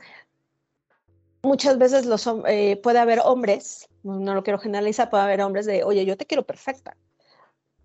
[1.43, 5.83] muchas veces los, eh, puede haber hombres, no, lo quiero generalizar, puede haber hombres de,
[5.83, 6.97] oye, yo te quiero perfecta.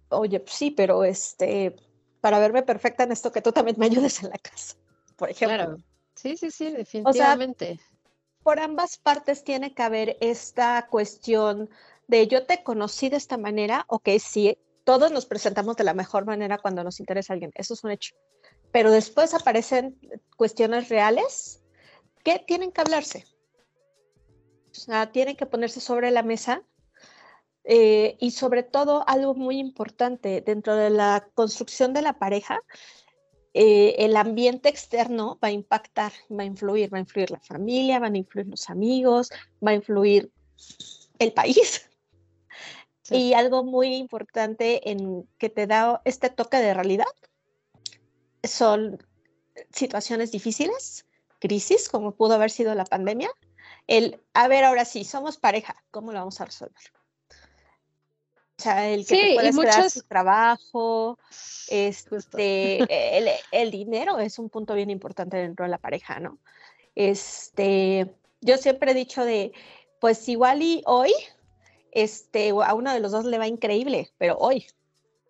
[0.09, 1.77] Oye, pues sí, pero este,
[2.21, 4.77] para verme perfecta en esto que tú también me ayudes en la casa,
[5.17, 5.57] por ejemplo.
[5.57, 5.79] Claro.
[6.15, 7.79] Sí, sí, sí, definitivamente.
[8.43, 11.69] por ambas partes tiene que haber esta cuestión
[12.09, 16.27] de yo te conocí de esta manera, ok, sí, todos nos presentamos de la mejor
[16.27, 18.15] manera cuando nos interesa alguien, eso es un hecho.
[18.73, 19.99] Pero después aparecen
[20.37, 21.63] cuestiones reales
[22.23, 23.25] que tienen que hablarse.
[24.71, 26.63] O sea, tienen que ponerse sobre la mesa
[27.69, 32.61] Eh, y sobre todo algo muy importante dentro de la construcción de la pareja,
[33.55, 37.99] eh, el ambiente externo va a impactar, va a influir, va a influir la familia,
[37.99, 39.31] van a influir los amigos,
[39.61, 40.31] va a influir
[41.19, 41.91] el país.
[43.11, 47.07] Y algo muy importante en que te da este toque de realidad
[48.43, 48.99] son
[49.73, 51.07] situaciones difíciles,
[51.39, 53.31] crisis, como pudo haber sido la pandemia.
[53.87, 56.93] El, a ver, ahora sí, somos pareja, ¿cómo lo vamos a resolver?
[58.59, 61.19] O sea, el que te puedes quedar su trabajo,
[61.69, 62.79] este,
[63.19, 66.39] el, el, dinero es un punto bien importante dentro de la pareja, ¿no?
[66.95, 69.53] Este, yo siempre he dicho de,
[70.01, 71.13] pues igual y hoy,
[71.97, 74.67] este, a uno de los dos le va increíble, pero hoy,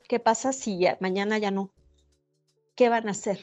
[0.08, 1.72] ¿qué pasa si mañana ya no?
[2.74, 3.40] ¿Qué van a hacer?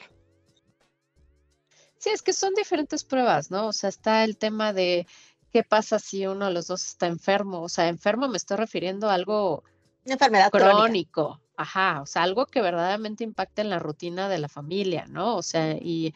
[1.97, 3.67] Sí, es que son diferentes pruebas, ¿no?
[3.67, 5.07] O sea, está el tema de
[5.53, 7.61] qué pasa si uno de los dos está enfermo.
[7.61, 9.63] O sea, enfermo me estoy refiriendo a algo
[10.03, 11.39] una enfermedad crónico.
[11.55, 15.37] Ajá, o sea, algo que verdaderamente impacte en la rutina de la familia, ¿no?
[15.37, 16.13] O sea, y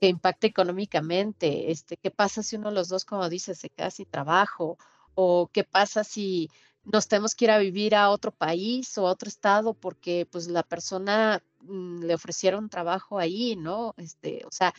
[0.00, 1.70] que impacte económicamente.
[1.70, 4.78] Este, ¿qué pasa si uno de los dos, como dices, se queda sin trabajo?
[5.20, 6.48] ¿O qué pasa si
[6.84, 10.46] nos tenemos que ir a vivir a otro país o a otro estado porque pues
[10.46, 13.94] la persona mm, le ofrecieron trabajo ahí, ¿no?
[13.96, 14.72] Este, o sea,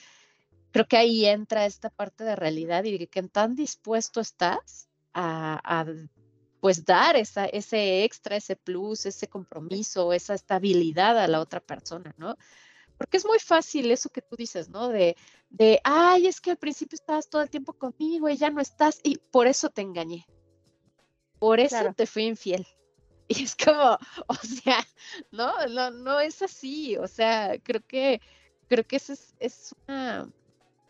[0.72, 5.60] creo que ahí entra esta parte de realidad y de que tan dispuesto estás a,
[5.62, 5.86] a
[6.62, 12.16] pues dar esa, ese extra, ese plus, ese compromiso, esa estabilidad a la otra persona,
[12.18, 12.38] ¿no?
[13.00, 14.90] Porque es muy fácil eso que tú dices, ¿no?
[14.90, 15.16] De,
[15.50, 19.00] de, ay, es que al principio estabas todo el tiempo conmigo y ya no estás
[19.04, 20.28] y por eso te engañé.
[21.40, 22.68] Por eso te fui infiel.
[23.32, 23.96] Y es como,
[24.26, 24.84] o sea,
[25.32, 26.98] no, no, no es así.
[26.98, 28.20] O sea, creo que,
[28.68, 30.28] creo que esa es, es una,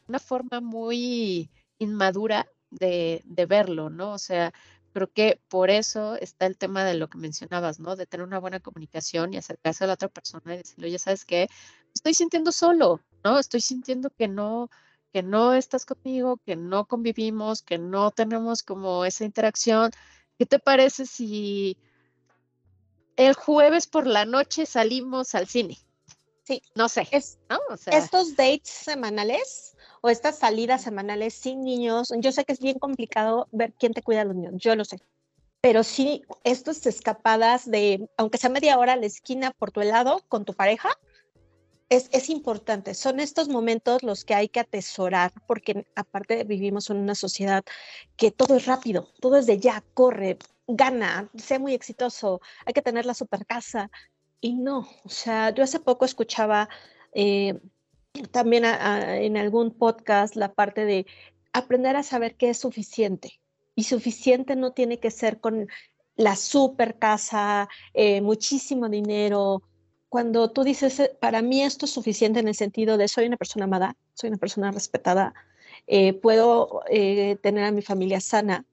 [0.07, 4.13] una forma muy inmadura de, de verlo, ¿no?
[4.13, 4.53] O sea,
[4.93, 7.95] Creo que por eso está el tema de lo que mencionabas, ¿no?
[7.95, 11.25] De tener una buena comunicación y acercarse a la otra persona y decirle, oye, ¿sabes
[11.25, 11.47] qué?
[11.99, 13.37] Estoy sintiendo solo, ¿no?
[13.37, 14.69] Estoy sintiendo que no,
[15.11, 19.91] que no estás conmigo, que no convivimos, que no tenemos como esa interacción.
[20.37, 21.75] ¿Qué te parece si
[23.17, 25.77] el jueves por la noche salimos al cine?
[26.45, 26.61] Sí.
[26.73, 27.05] No sé.
[27.11, 33.49] estos dates semanales o estas salidas semanales sin niños, yo sé que es bien complicado
[33.51, 35.01] ver quién te cuida a los niños, yo lo sé.
[35.59, 40.23] Pero sí, estas escapadas de, aunque sea media hora a la esquina por tu helado
[40.29, 40.89] con tu pareja,
[41.89, 42.93] es, importante.
[42.93, 47.63] Son estos momentos los que hay que atesorar, porque aparte vivimos en una sociedad
[48.15, 50.37] que todo es rápido, todo es de ya, corre,
[50.67, 53.89] gana, sea muy exitoso, hay que tener la super casa.
[54.39, 56.69] Y no, o sea, yo hace poco escuchaba
[57.13, 57.59] eh,
[58.31, 61.05] también en algún podcast la parte de
[61.53, 63.39] aprender a saber qué es suficiente.
[63.75, 65.67] Y suficiente no tiene que ser con
[66.15, 69.63] la super casa, eh, muchísimo dinero.
[70.09, 73.37] Cuando tú dices, eh, para mí esto es suficiente en el sentido de soy una
[73.37, 75.33] persona amada, soy una persona respetada,
[75.87, 78.65] eh, puedo tener a mi familia sana,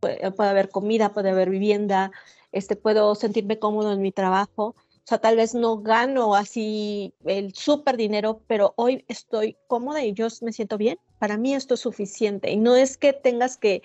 [0.00, 2.10] puede, puede, haber comida, puede haber vivienda,
[2.52, 7.52] este, puedo sentirme cómodo en mi trabajo o sea, tal vez no gano así el
[7.54, 10.98] súper dinero, pero hoy estoy cómoda y yo me siento bien.
[11.18, 12.52] Para mí esto es suficiente.
[12.52, 13.82] Y no es que tengas que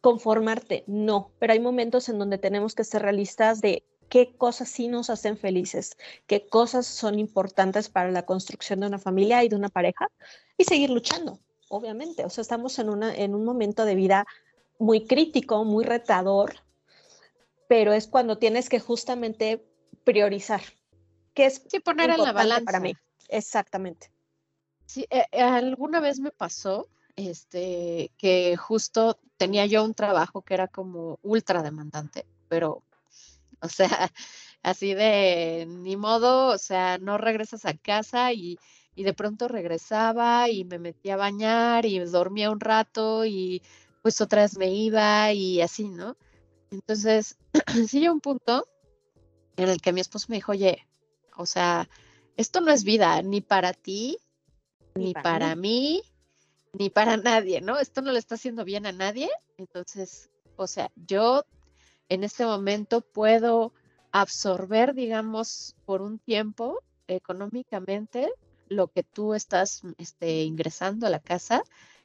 [0.00, 4.88] conformarte, no, pero hay momentos en donde tenemos que ser realistas de qué cosas sí
[4.88, 5.96] nos hacen felices,
[6.26, 10.10] qué cosas son importantes para la construcción de una familia y de una pareja
[10.58, 11.40] y seguir luchando,
[11.70, 12.26] obviamente.
[12.26, 14.26] O sea, estamos en, una, en un momento de vida
[14.78, 16.56] muy crítico, muy retador,
[17.68, 19.64] pero es cuando tienes que justamente
[20.04, 20.60] priorizar.
[21.32, 22.94] ¿Qué es sí, poner en la balanza para mí?
[23.28, 24.10] Exactamente.
[24.84, 26.86] Sí, eh, eh, alguna vez me pasó
[27.16, 32.82] este, que justo tenía yo un trabajo que era como ultra demandante, pero,
[33.62, 33.88] o sea,
[34.62, 38.58] así de ni modo, o sea, no regresas a casa y,
[38.94, 43.62] y de pronto regresaba y me metía a bañar y dormía un rato y
[44.02, 46.16] pues otra vez me iba y así, ¿no?
[46.70, 47.36] Entonces,
[47.88, 48.66] sí, llegó un punto
[49.56, 50.86] en el que mi esposo me dijo, oye,
[51.36, 51.88] o sea,
[52.36, 54.18] esto no es vida ni para ti,
[54.94, 56.02] ni, para, mí.
[56.72, 57.78] ni para nadie, ¿no?
[57.78, 59.30] Esto no le está haciendo bien a nadie.
[59.56, 61.44] Entonces, o sea, yo
[62.12, 63.72] en este momento puedo
[64.10, 68.30] absorber, digamos, por un tiempo económicamente
[68.68, 71.62] lo que tú estás este, ingresando a la casa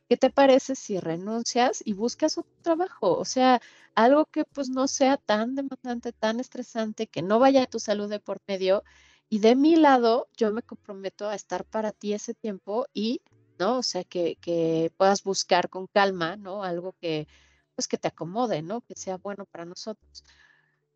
[0.07, 3.17] ¿qué te parece si renuncias y buscas otro trabajo?
[3.17, 3.61] O sea,
[3.95, 8.09] algo que pues no sea tan demandante, tan estresante, que no vaya a tu salud
[8.09, 8.83] de por medio.
[9.29, 13.21] Y de mi lado, yo me comprometo a estar para ti ese tiempo y,
[13.59, 13.79] ¿no?
[13.79, 16.63] O sea, que, que puedas buscar con calma, ¿no?
[16.63, 17.27] Algo que,
[17.77, 18.81] pues que te acomode, ¿no?
[18.81, 20.23] Que sea bueno para nosotros.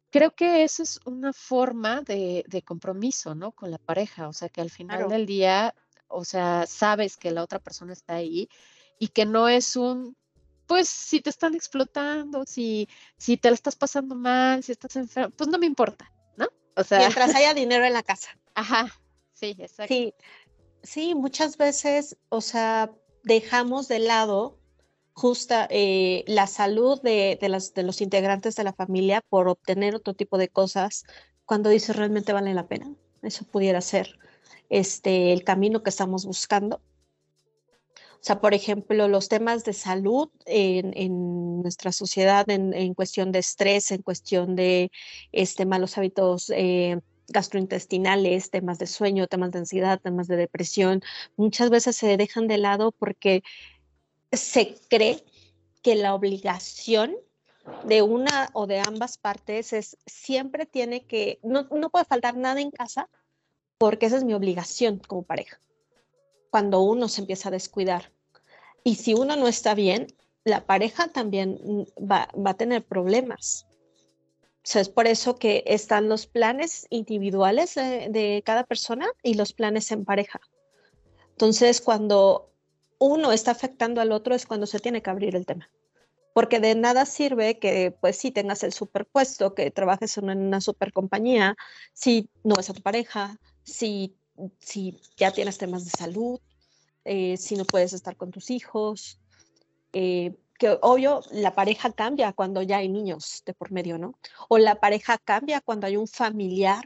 [0.10, 3.52] creo que eso es una forma de, compromiso, ¿no?
[3.52, 5.76] Con la pareja, o sea, que al final del día,
[6.08, 8.50] o sea, sabes que la otra persona está ahí
[8.98, 10.18] y que no es un,
[10.66, 15.36] pues si te están explotando, si, si te la estás pasando mal, si estás enfermo,
[15.38, 16.48] pues no me importa, ¿no?
[16.76, 16.98] O sea.
[16.98, 18.36] Mientras haya dinero en la casa.
[18.56, 18.92] Ajá,
[19.34, 19.94] sí, exacto.
[19.94, 20.16] Sí,
[20.82, 22.92] sí, muchas veces, o sea,
[23.24, 24.61] dejamos de lado
[25.22, 30.40] justa eh, la salud de, de los integrantes de la familia por obtener otro tipo
[30.40, 31.06] de cosas
[31.46, 32.92] cuando dice realmente vale la pena.
[33.22, 34.18] Eso pudiera ser
[34.70, 36.82] este, el camino que estamos buscando.
[37.96, 43.92] O sea, por ejemplo, los temas de salud en, nuestra sociedad en, cuestión de estrés,
[43.92, 44.92] en cuestión de
[45.32, 51.02] este, malos hábitos eh, gastrointestinales, temas de sueño, temas de ansiedad, temas de depresión,
[51.36, 53.44] muchas veces se dejan de lado porque
[54.32, 55.24] se cree
[55.82, 57.16] que la obligación
[57.86, 62.62] de una o de ambas partes es siempre tiene que, no, no puede faltar nada
[62.62, 63.10] en casa
[63.78, 65.60] porque esa es mi obligación como pareja.
[66.50, 68.12] Cuando uno se empieza a descuidar.
[68.84, 70.08] Y si uno no está bien,
[70.44, 73.68] la pareja también va, va a tener problemas.
[74.64, 79.54] O sea, es por eso que están los planes individuales de, cada persona y los
[79.54, 80.40] planes en pareja.
[81.32, 82.51] Entonces, cuando
[83.02, 85.72] uno está afectando al otro es cuando se tiene que abrir el tema.
[86.34, 90.94] Porque de nada sirve que, pues, sí tengas el superpuesto, que trabajes en una super
[90.94, 91.58] compañía,
[91.94, 94.16] si no es a tu pareja, si,
[94.60, 96.40] si ya tienes temas de salud,
[97.04, 99.20] eh, si no puedes estar con tus hijos.
[99.94, 104.14] Eh, que obvio la pareja cambia cuando ya hay niños de por medio, ¿no?
[104.48, 106.84] O la pareja cambia cuando hay un familiar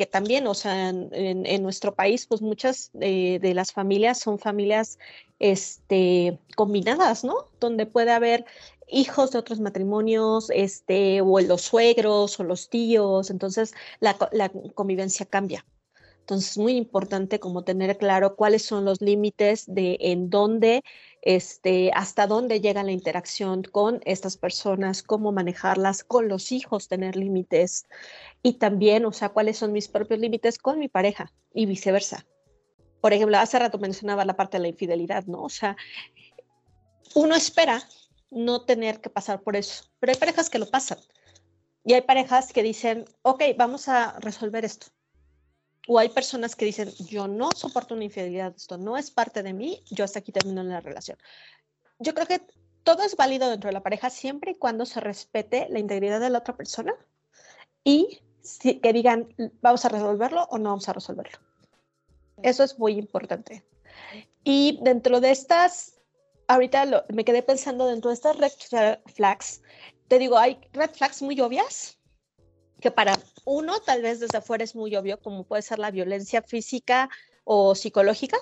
[0.00, 4.98] que también, o sea, en, nuestro país, pues muchas de, las familias son familias
[5.38, 7.34] este, combinadas, ¿no?
[7.60, 8.46] Donde puede haber
[8.88, 15.26] hijos de otros matrimonios, este, o los suegros o los tíos, entonces la, la convivencia
[15.26, 15.66] cambia.
[16.30, 20.84] Entonces es muy importante como tener claro cuáles son los límites de en dónde
[21.22, 27.16] este, hasta dónde llega la interacción con estas personas, cómo manejarlas con los hijos, tener
[27.16, 27.88] límites
[28.44, 32.24] y también, o sea, cuáles son mis propios límites con mi pareja y viceversa.
[33.00, 35.42] Por ejemplo, hace rato mencionaba la parte de la infidelidad, ¿no?
[35.42, 35.76] O sea,
[37.16, 37.82] uno espera
[38.30, 40.98] no tener que pasar por eso, pero hay parejas que lo pasan
[41.84, 44.92] y hay parejas que dicen, ok, vamos a resolver esto
[45.92, 49.52] o hay personas que dicen, yo no soporto una infidelidad, esto no es parte de
[49.52, 51.18] mí, yo hasta aquí termino la relación.
[51.98, 52.40] Yo creo que
[52.84, 56.30] todo es válido dentro de la pareja siempre y cuando se respete la integridad de
[56.30, 56.94] la otra persona
[57.82, 58.20] y
[58.60, 61.40] que digan, vamos a resolverlo o no vamos a resolverlo.
[62.40, 63.64] Eso es muy importante.
[64.44, 65.98] Y dentro de estas,
[66.46, 68.52] ahorita me quedé pensando dentro de estas red
[69.06, 69.60] flags,
[70.06, 71.99] te digo, hay red flags muy obvias
[72.80, 76.42] que para uno tal vez desde afuera es muy obvio, como puede ser la violencia
[76.42, 77.08] física
[77.44, 78.38] o psicológica,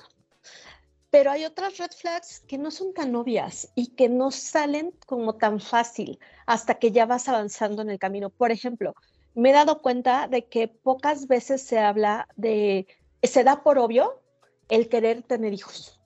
[1.10, 5.36] pero hay otras red flags que no son tan obvias y que no salen como
[5.36, 8.30] tan fácil hasta que ya vas avanzando en el camino.
[8.30, 8.94] Por ejemplo,
[9.34, 12.86] me he dado cuenta de que pocas veces se habla de,
[13.22, 14.20] se da por obvio
[14.68, 15.98] el querer tener hijos.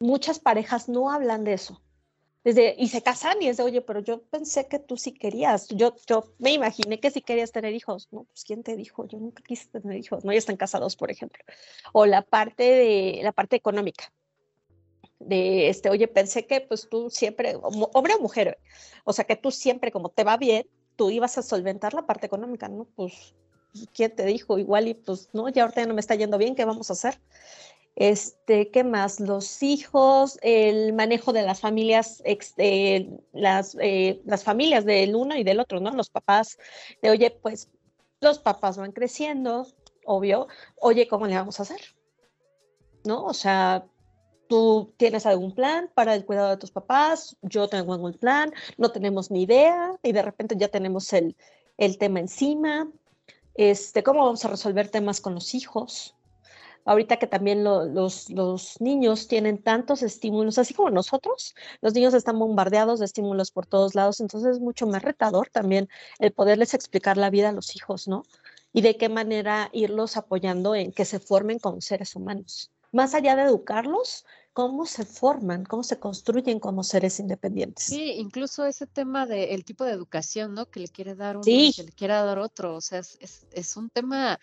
[0.00, 1.82] Muchas parejas no hablan de eso
[2.56, 5.94] y se casan y es de, oye, pero yo pensé que tú sí querías, yo,
[6.06, 8.24] yo me imaginé que sí querías tener hijos, ¿no?
[8.24, 9.06] Pues ¿quién te dijo?
[9.06, 10.32] Yo nunca quise tener hijos, ¿no?
[10.32, 11.42] Ya están casados, por ejemplo.
[11.92, 14.12] O la parte de, la parte económica,
[15.18, 17.56] de, este, oye, pensé que pues tú siempre,
[17.92, 18.58] hombre o mujer,
[19.04, 22.26] o sea, que tú siempre, como te va bien, tú ibas a solventar la parte
[22.26, 22.86] económica, ¿no?
[22.96, 23.34] Pues,
[23.94, 24.58] ¿quién te dijo?
[24.58, 26.94] Igual y pues, no, ya ahorita ya no me está yendo bien, ¿qué vamos a
[26.94, 27.20] hacer?
[28.00, 29.18] Este, ¿qué más?
[29.18, 35.42] Los hijos, el manejo de las familias, eh, las, eh, las familias del uno y
[35.42, 35.90] del otro, ¿no?
[35.90, 36.58] Los papás,
[37.02, 37.68] de oye, pues
[38.20, 39.66] los papás van creciendo,
[40.06, 40.46] obvio,
[40.76, 41.80] oye, ¿cómo le vamos a hacer?
[43.04, 43.24] ¿No?
[43.24, 43.84] O sea,
[44.48, 48.92] tú tienes algún plan para el cuidado de tus papás, yo tengo algún plan, no
[48.92, 51.34] tenemos ni idea y de repente ya tenemos el,
[51.76, 52.92] el tema encima.
[53.54, 56.14] Este, ¿Cómo vamos a resolver temas con los hijos?
[56.88, 62.38] Ahorita que también los, los, niños tienen tantos estímulos, así como nosotros, los niños están
[62.38, 67.18] bombardeados de estímulos por todos lados, entonces es mucho más retador también el poderles explicar
[67.18, 68.22] la vida a los hijos, ¿no?
[68.72, 72.70] Y de qué manera irlos apoyando en que se formen como seres humanos.
[72.90, 74.24] Más allá de educarlos,
[74.54, 77.84] cómo se forman, cómo se construyen como seres independientes.
[77.84, 80.70] Sí, incluso ese tema del tipo de educación, ¿no?
[80.70, 82.76] Que le quiere dar uno y que le quiere dar otro.
[82.76, 84.40] O sea, es, es, es un tema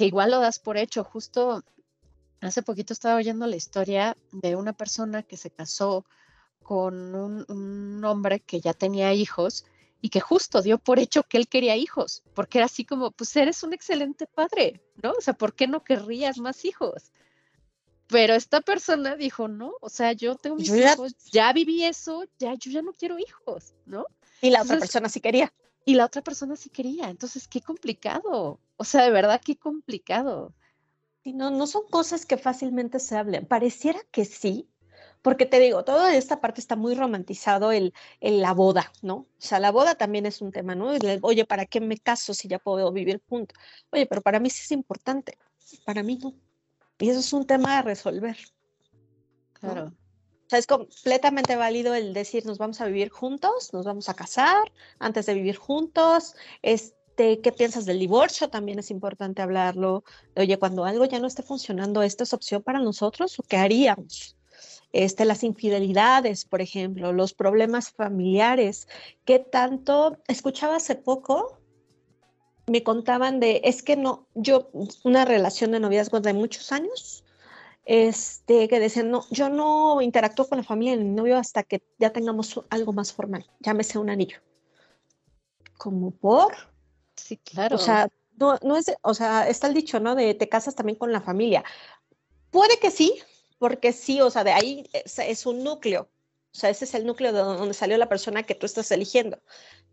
[0.00, 1.04] que igual lo das por hecho.
[1.04, 1.62] Justo
[2.40, 6.06] hace poquito estaba oyendo la historia de una persona que se casó
[6.62, 9.66] con un, hombre que ya tenía hijos
[10.00, 13.36] y que justo dio por hecho que él quería hijos, porque era así como, pues
[13.36, 15.10] eres un excelente padre, ¿no?
[15.12, 17.12] O sea, ¿por qué no querrías más hijos?
[18.06, 22.54] Pero esta persona dijo, no, o sea, yo tengo mis hijos, ya viví eso, ya
[22.54, 24.06] yo ya no quiero hijos, ¿no?
[24.40, 25.52] Y la otra persona sí quería.
[25.90, 27.10] Y la otra persona sí quería.
[27.10, 28.60] Entonces, qué complicado.
[28.76, 30.54] O sea, de verdad, qué complicado.
[31.24, 33.44] Sí, no, no son cosas que fácilmente se hablen.
[33.44, 34.68] Pareciera que sí,
[35.20, 39.14] porque te digo, toda esta parte está muy romantizado el, la boda, ¿no?
[39.16, 40.92] O sea, la boda también es un tema, ¿no?
[41.22, 43.58] Oye, ¿para qué me caso si ya puedo vivir juntos?
[43.90, 45.38] Oye, pero para mí sí es importante,
[45.84, 46.34] para mí no.
[47.00, 48.36] Y eso es un tema a resolver.
[49.54, 49.92] Claro.
[50.50, 54.72] Sea, es completamente válido el decir, nos vamos a vivir juntos, nos vamos a casar
[54.98, 56.34] antes de vivir juntos.
[56.60, 58.50] Este, ¿Qué piensas del divorcio?
[58.50, 60.02] También es importante hablarlo.
[60.34, 64.36] Oye, cuando algo ya no esté funcionando, ¿esta es opción para nosotros o qué haríamos?
[64.92, 68.88] Este, las infidelidades, por ejemplo, los problemas familiares.
[69.24, 70.18] ¿Qué tanto?
[70.26, 71.60] Escuchaba hace poco
[72.66, 74.68] me contaban de, es que no, yo,
[75.04, 77.24] una relación de noviazgo de muchos años,
[77.92, 81.82] este, que decían, no, yo no interactúo con la familia de mi novio hasta que
[81.98, 84.38] ya tengamos algo más formal, llámese un anillo.
[85.76, 86.54] ¿Como por?
[87.16, 87.74] Sí, claro.
[87.74, 90.14] O sea, no, no es, o sea, está el dicho, ¿no?
[90.14, 91.64] De te casas también con la familia.
[92.52, 93.20] Puede que sí,
[93.58, 96.02] porque sí, o sea, de ahí es, es un núcleo.
[96.52, 99.42] O sea, ese es el núcleo de donde salió la persona que tú estás eligiendo.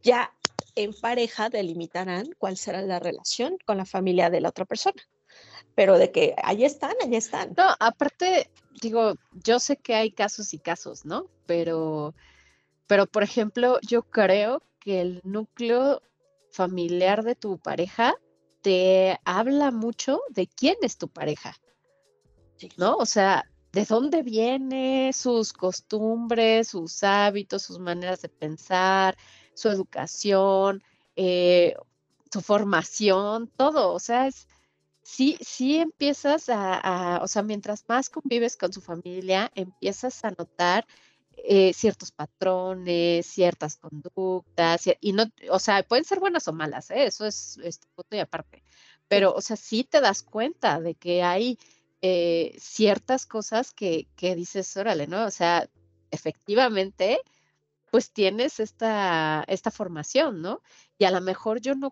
[0.04, 0.32] Ya
[0.76, 5.02] en pareja delimitarán cuál será la relación con la familia de la otra persona.
[5.78, 7.53] Pero de que ahí están, ahí están.
[7.55, 8.49] No, aparte,
[8.82, 9.13] digo,
[9.43, 11.28] yo sé que hay casos y casos, ¿no?
[11.45, 12.15] Pero,
[12.88, 16.01] pero por ejemplo, yo creo que el núcleo
[16.49, 18.15] familiar de tu pareja
[18.63, 21.55] te habla mucho de quién es tu pareja,
[22.78, 22.95] ¿no?
[22.95, 29.15] O sea, de dónde viene, sus costumbres, sus hábitos, sus maneras de pensar,
[29.53, 30.82] su educación,
[31.15, 31.75] eh,
[32.34, 33.93] su formación, todo.
[33.93, 34.47] O sea, es,
[35.08, 40.86] sí, sí empiezas a, o sea, mientras más convives con su familia, empiezas a notar
[41.38, 47.05] eh, ciertos patrones, ciertas conductas, y no, o sea, pueden ser buenas o malas, ¿eh?
[47.05, 48.64] eso es este punto y aparte,
[49.08, 51.58] pero, o sea, sí te das cuenta de que hay
[52.60, 55.26] ciertas cosas que, que dices, órale, ¿no?
[55.26, 55.68] O sea,
[56.12, 57.20] efectivamente,
[57.91, 60.62] pues tienes esta, esta formación, ¿no?
[60.97, 61.91] Y a lo mejor yo no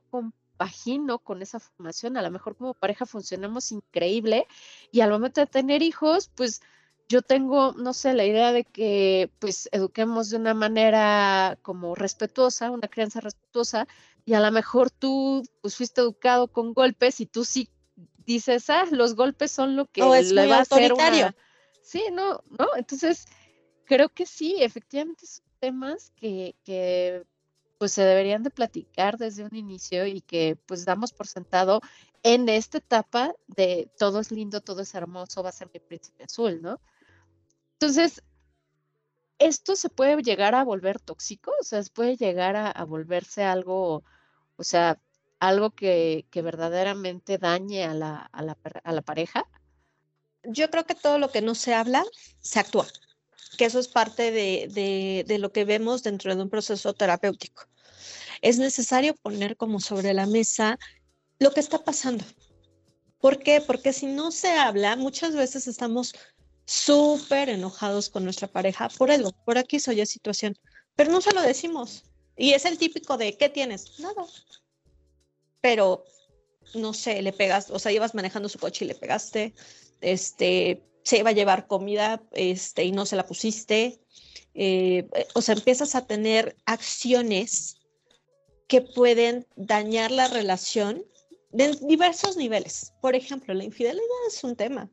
[0.56, 4.48] compagino con esa formación, a lo mejor como pareja funcionamos increíble
[4.92, 6.62] y al momento de tener hijos, pues
[7.10, 12.72] yo tengo, no sé, la idea de que pues eduquemos de una manera como respetuosa,
[12.72, 13.88] una crianza respetuosa,
[14.24, 17.70] y a lo mejor tú pues fuiste educado con golpes y tú sí
[18.26, 21.36] dices, ah, los golpes son lo que le va a hacer una...
[21.82, 23.26] Sí, no, no, entonces
[23.86, 25.26] creo que sí, efectivamente
[25.60, 26.56] temas que,
[27.78, 31.82] pues se deberían de platicar desde un inicio y que pues damos por sentado
[32.24, 36.24] en esta etapa de todo es lindo, todo es hermoso, va a ser mi príncipe
[36.24, 36.80] azul, ¿no?
[37.74, 38.24] Entonces,
[39.38, 44.04] esto se puede llegar a volver tóxico, o sea, puede llegar a, volverse algo,
[44.56, 45.00] o sea,
[45.40, 49.48] algo que, que verdaderamente dañe a la, a, la, a la pareja.
[50.44, 52.04] Yo creo que todo lo que no se habla,
[52.40, 52.88] se actúa
[53.58, 57.64] que eso es parte de, lo que vemos dentro de un proceso terapéutico.
[58.42, 60.78] Es necesario poner como sobre la mesa
[61.40, 62.24] lo que está pasando.
[63.20, 63.62] ¿Por qué?
[63.62, 66.14] Porque si no se habla, muchas veces estamos
[66.66, 70.58] súper enojados con nuestra pareja por algo, por aquí soy la situación,
[70.96, 72.04] pero no se lo decimos.
[72.38, 74.00] Y es el típico de, ¿qué tienes?
[74.00, 74.26] Nada.
[75.62, 76.04] Pero,
[76.74, 79.54] no sé, le pegas, o sea, ibas manejando su coche y le pegaste,
[80.02, 84.02] este, se iba a llevar comida este, y no se la pusiste.
[84.56, 87.78] Eh, o sea, empiezas a tener acciones
[88.68, 91.06] que pueden dañar la relación
[91.52, 92.94] de diversos niveles.
[93.02, 94.90] Por ejemplo, la infidelidad es un tema.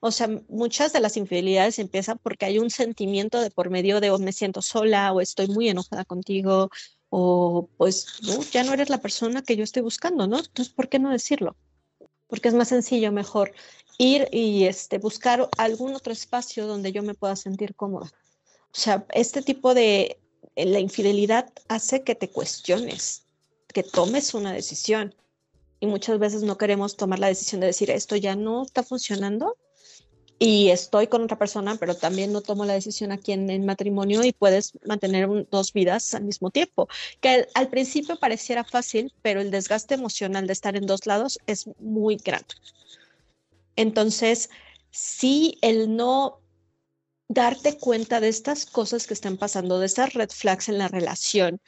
[0.00, 4.10] O sea, muchas de las infidelidades empiezan porque hay un sentimiento de por medio de
[4.10, 6.70] o me siento sola o estoy muy enojada contigo
[7.10, 8.06] o pues
[8.52, 10.38] ya no eres la persona que yo estoy buscando, ¿no?
[10.38, 11.56] Entonces, ¿por qué no decirlo?
[12.28, 13.52] Porque es más sencillo, mejor
[13.98, 18.12] ir y este, buscar algún otro espacio donde yo me pueda sentir cómoda.
[18.72, 20.18] O sea, este tipo de,
[20.56, 23.24] eh, la infidelidad hace que te cuestiones,
[23.72, 25.14] que tomes una decisión.
[25.80, 29.56] Y muchas veces no queremos tomar la decisión de decir, esto ya no está funcionando
[30.38, 34.22] y estoy con otra persona, pero también no tomo la decisión aquí en el matrimonio
[34.24, 36.88] y puedes mantener dos vidas al mismo tiempo.
[37.20, 41.68] Que al principio pareciera fácil, pero el desgaste emocional de estar en dos lados es
[41.78, 42.54] muy grande.
[43.76, 44.50] Entonces,
[44.90, 46.40] sí, el no
[47.28, 51.60] darte cuenta de estas cosas que están pasando, de estas red flags en la relación,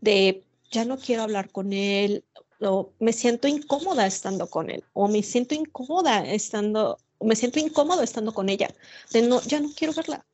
[0.00, 2.24] de ya no quiero hablar con él,
[2.60, 7.58] o me siento incómoda estando con él, o me siento incómoda estando, o me siento
[7.58, 8.68] incómodo estando con ella,
[9.10, 10.26] de no, ya no quiero verla,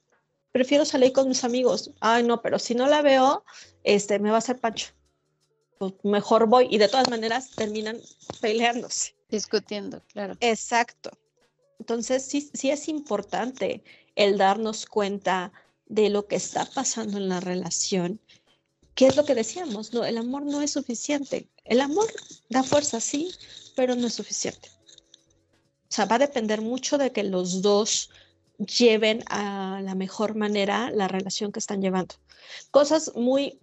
[0.50, 3.44] prefiero salir con mis amigos, ay no, pero si no la veo,
[3.84, 4.88] este, me va a hacer pancho,
[5.78, 8.00] pues mejor voy, y de todas maneras terminan
[8.40, 9.14] peleándose.
[9.28, 10.36] Discutiendo, claro.
[10.40, 11.10] Exacto.
[11.78, 13.84] Entonces, sí, sí es importante
[14.16, 15.52] el darnos cuenta
[15.86, 18.20] de lo que está pasando en la relación.
[18.96, 19.94] ¿Qué es lo que decíamos?
[19.94, 21.48] No, el amor no es suficiente.
[21.64, 22.06] El amor
[22.48, 23.32] da fuerza, sí,
[23.76, 24.68] pero no es suficiente.
[25.90, 28.10] O sea, va a depender mucho de que los dos
[28.58, 32.14] lleven a la mejor manera la relación que están llevando.
[32.70, 33.58] Cosas muy,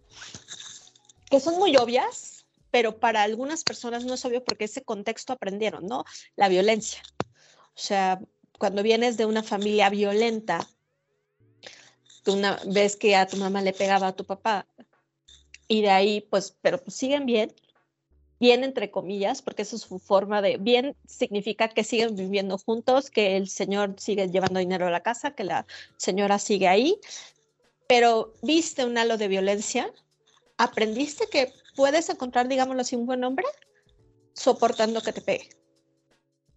[1.29, 5.85] que son muy obvias, pero para algunas personas no es obvio porque ese contexto aprendieron,
[5.85, 6.03] ¿no?
[6.35, 7.01] La violencia.
[7.21, 8.19] O sea,
[8.59, 10.67] cuando vienes de una familia violenta,
[12.23, 14.67] tú una vez que a tu mamá le pegaba a tu papá
[15.67, 17.53] y de ahí, pues, pero pues siguen bien,
[18.39, 23.09] bien entre comillas, porque eso es su forma de, bien significa que siguen viviendo juntos,
[23.09, 25.65] que el señor sigue llevando dinero a la casa, que la
[25.97, 26.99] señora sigue ahí,
[27.87, 29.91] pero viste un halo de violencia,
[30.57, 33.45] aprendiste que puedes encontrar, digámoslo así, un buen hombre
[34.33, 35.49] soportando que te pegue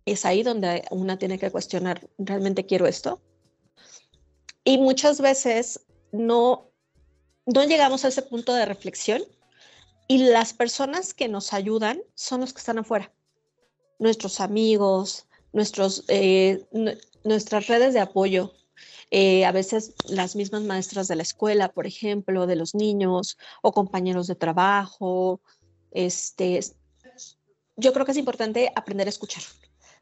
[0.04, 3.20] es ahí donde una tiene que cuestionar, ¿realmente quiero esto?
[4.64, 5.80] Y muchas veces
[6.12, 6.70] no,
[7.46, 9.22] no llegamos a ese punto de reflexión
[10.10, 13.12] y las personas que nos ayudan son los que están afuera,
[14.00, 16.66] nuestros amigos, nuestros, eh,
[17.22, 18.52] nuestras redes de apoyo,
[19.12, 23.70] eh, a veces las mismas maestras de la escuela, por ejemplo, de los niños o
[23.70, 25.40] compañeros de trabajo.
[25.92, 26.58] Este,
[27.76, 29.44] yo creo que es importante aprender a escuchar.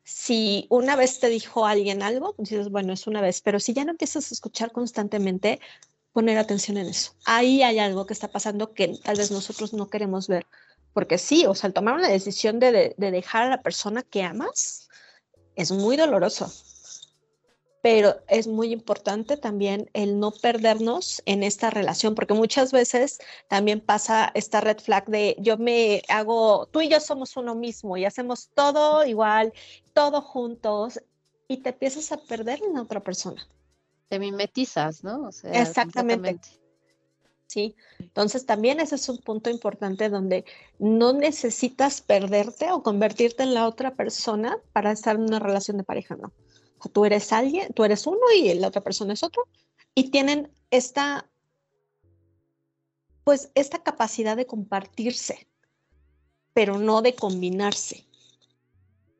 [0.05, 3.85] Si una vez te dijo alguien algo, dices, bueno, es una vez, pero si ya
[3.85, 5.61] no empiezas a escuchar constantemente,
[6.13, 7.13] poner atención en eso.
[7.25, 10.47] Ahí hay algo que está pasando que tal vez nosotros no queremos ver.
[10.93, 14.89] Porque sí, o sea, tomar una decisión de, de dejar a la persona que amas
[15.55, 16.53] es muy doloroso
[17.83, 23.81] pero es muy importante también el no perdernos en esta relación, porque muchas veces también
[23.81, 28.05] pasa esta red flag de yo me hago, tú y yo somos uno mismo y
[28.05, 29.53] hacemos todo igual,
[29.95, 31.01] todo juntos,
[31.47, 33.49] y te empiezas a perder en otra persona.
[34.09, 35.29] Te mimetizas, ¿no?
[35.45, 36.41] Exactamente.
[37.47, 40.45] Sí, entonces también ese es un punto importante donde
[40.79, 45.85] no necesitas perderte o convertirte en la otra persona para estar en una relación de
[45.85, 46.33] pareja, ¿no?
[46.93, 49.49] tú eres alguien, tú eres uno y la otra persona es otro.
[49.95, 51.29] Y tienen esta,
[53.25, 55.49] pues, esta capacidad de compartirse,
[56.53, 58.07] pero no de combinarse.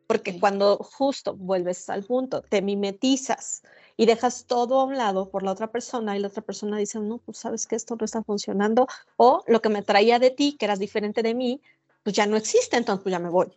[0.07, 3.63] Porque cuando justo vuelves al punto, te mimetizas
[4.01, 7.01] y dejas todo a un lado por la otra persona y la otra persona dice,
[7.01, 8.87] no, pues sabes que esto no está funcionando
[9.17, 11.61] o lo que me traía de ti, que eras diferente de mí,
[12.05, 13.53] pues ya no existe, entonces pues ya me voy.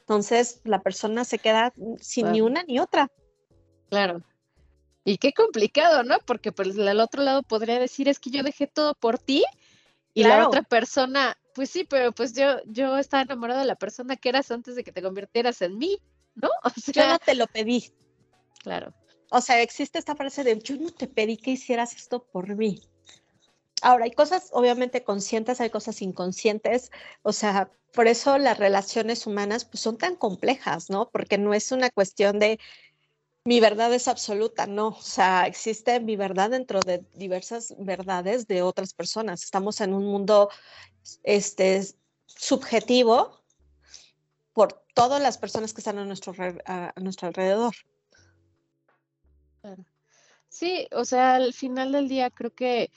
[0.00, 3.10] Entonces la persona se queda sin ni una ni otra.
[3.88, 4.20] Claro.
[5.04, 6.18] Y qué complicado, ¿no?
[6.26, 9.42] Porque pues el otro lado podría decir es que yo dejé todo por ti
[10.12, 14.16] y la otra persona, pues sí, pero pues yo, yo estaba enamorada de la persona
[14.16, 15.98] que eras antes de que te convirtieras en mí,
[16.34, 16.50] ¿no?
[16.62, 17.90] O sea, yo no te lo pedí.
[18.62, 18.92] Claro.
[19.36, 22.80] O sea, existe esta frase de yo no te pedí que hicieras esto por mí.
[23.82, 29.64] Ahora, hay cosas obviamente conscientes, hay cosas inconscientes, o sea, por eso las relaciones humanas
[29.64, 31.10] pues, son tan complejas, ¿no?
[31.10, 32.60] Porque no es una cuestión de
[33.44, 38.62] mi verdad es absoluta, no, o sea, existe mi verdad dentro de diversas verdades de
[38.62, 39.42] otras personas.
[39.42, 40.48] Estamos en un mundo
[41.24, 41.82] este,
[42.26, 43.40] subjetivo
[44.52, 46.32] por todas las personas que están a nuestro,
[46.66, 47.74] a nuestro alrededor.
[50.48, 52.90] Sí, o sea, al final del día creo que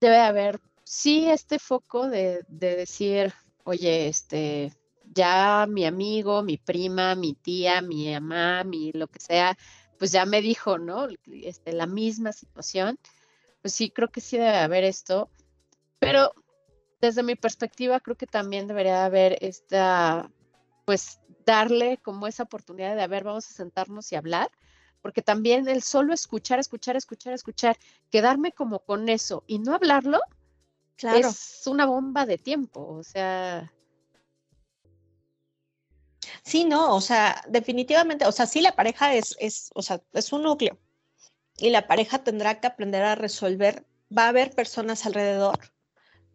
[0.00, 3.32] debe haber, sí, este foco de, decir,
[3.64, 4.72] oye, este,
[5.04, 9.56] ya mi amigo, mi prima, mi tía, mi mamá, mi lo que sea,
[9.98, 11.08] pues ya me dijo, ¿no?
[11.26, 12.98] Este, la misma situación.
[13.60, 15.30] Pues sí, creo que sí debe haber esto,
[15.98, 16.32] pero
[17.00, 20.30] desde mi perspectiva creo que también debería haber esta,
[20.84, 24.50] pues darle como esa oportunidad de, a ver, vamos a sentarnos y hablar,
[25.02, 27.78] porque también el solo escuchar, escuchar, escuchar, escuchar,
[28.10, 30.20] quedarme como con eso y no hablarlo,
[30.96, 31.28] claro.
[31.28, 33.72] es una bomba de tiempo, o sea...
[36.42, 40.32] Sí, no, o sea, definitivamente, o sea, sí la pareja es, es, o sea, es
[40.32, 40.78] un núcleo
[41.58, 43.84] y la pareja tendrá que aprender a resolver,
[44.16, 45.58] va a haber personas alrededor,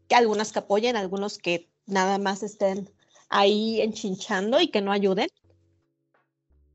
[0.08, 2.92] que algunas que apoyen, algunos que nada más estén
[3.30, 5.30] ahí enchinchando y que no ayuden,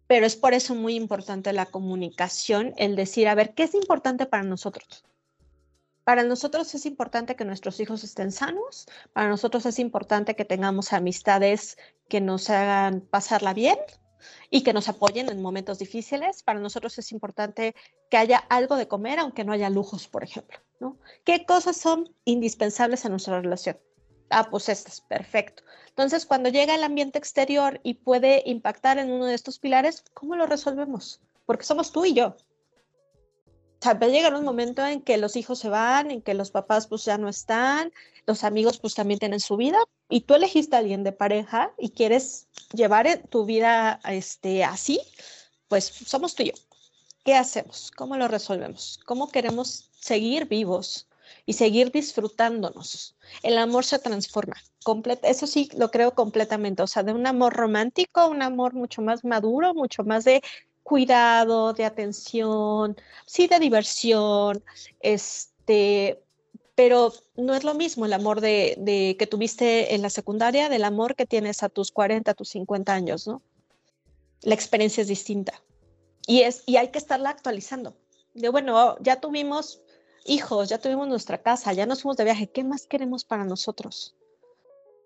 [0.09, 4.27] pero es por eso muy importante la comunicación, el decir, a ver, ¿qué es importante
[4.27, 5.05] para nosotros?
[6.03, 10.95] Para nosotros es importante que nuestros hijos estén sanos, para nosotros es importante que tengamos
[10.95, 11.77] amistades
[12.09, 13.77] que nos hagan pasarla bien
[14.49, 16.43] y que nos apoyen en momentos difíciles.
[16.43, 17.75] Para nosotros es importante
[18.11, 20.59] que haya algo de comer, aunque no haya lujos, por ejemplo.
[21.25, 23.79] ¿Qué cosas son indispensables en nuestra relación?
[24.31, 25.63] Ah, pues estas, perfecto.
[25.89, 30.37] Entonces, cuando llega el ambiente exterior y puede impactar en uno de estos pilares, ¿cómo
[30.37, 31.21] lo resolvemos?
[31.47, 32.37] Porque somos tú y yo.
[33.81, 36.35] O sea, va a llegar un momento en que los hijos se van, en que
[36.35, 37.93] los papás pues ya no están,
[38.27, 41.91] los amigos pues también tienen su vida y tú elegiste a alguien de pareja y
[41.91, 45.01] quieres llevar tu vida este, así,
[45.69, 46.55] pues somos tú y yo.
[47.25, 47.91] ¿Qué hacemos?
[47.93, 49.01] ¿Cómo lo resolvemos?
[49.05, 51.08] ¿Cómo queremos seguir vivos
[51.49, 53.17] y seguir disfrutándonos?
[53.43, 54.57] El amor se transforma.
[55.23, 56.83] eso sí lo creo completamente.
[56.83, 60.43] O sea, de un amor romántico un amor mucho más maduro, mucho más de
[60.83, 64.63] cuidado, de atención, sí de diversión,
[65.01, 66.23] este,
[66.75, 71.15] pero no es lo mismo el amor de, que tuviste en la secundaria del amor
[71.15, 73.41] que tienes a tus 40, a tus 50 años, ¿no?
[74.43, 75.55] La experiencia es distinta.
[76.27, 77.97] Y, es, y hay que estarla actualizando.
[78.35, 79.81] De bueno, ya tuvimos
[80.29, 84.17] hijos, ya tuvimos nuestra casa, ya nos fuimos de viaje, ¿qué más queremos para nosotros?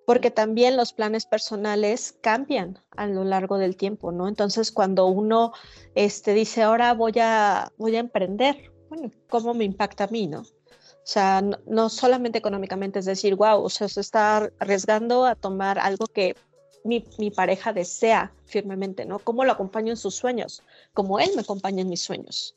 [0.05, 4.29] porque también los planes personales cambian a lo largo del tiempo, ¿no?
[4.29, 5.53] Entonces, cuando uno
[5.95, 10.41] este, dice, ahora voy a, voy a emprender, bueno, ¿cómo me impacta a mí, no?
[10.41, 15.79] O sea, no, solamente económicamente, es decir, wow, o sea, se está arriesgando a tomar
[15.79, 16.37] algo que
[16.85, 19.19] mi, mi, pareja desea firmemente, ¿no?
[19.19, 20.63] ¿Cómo lo acompaño en sus sueños?
[20.95, 22.57] Como él me acompaña en mis sueños.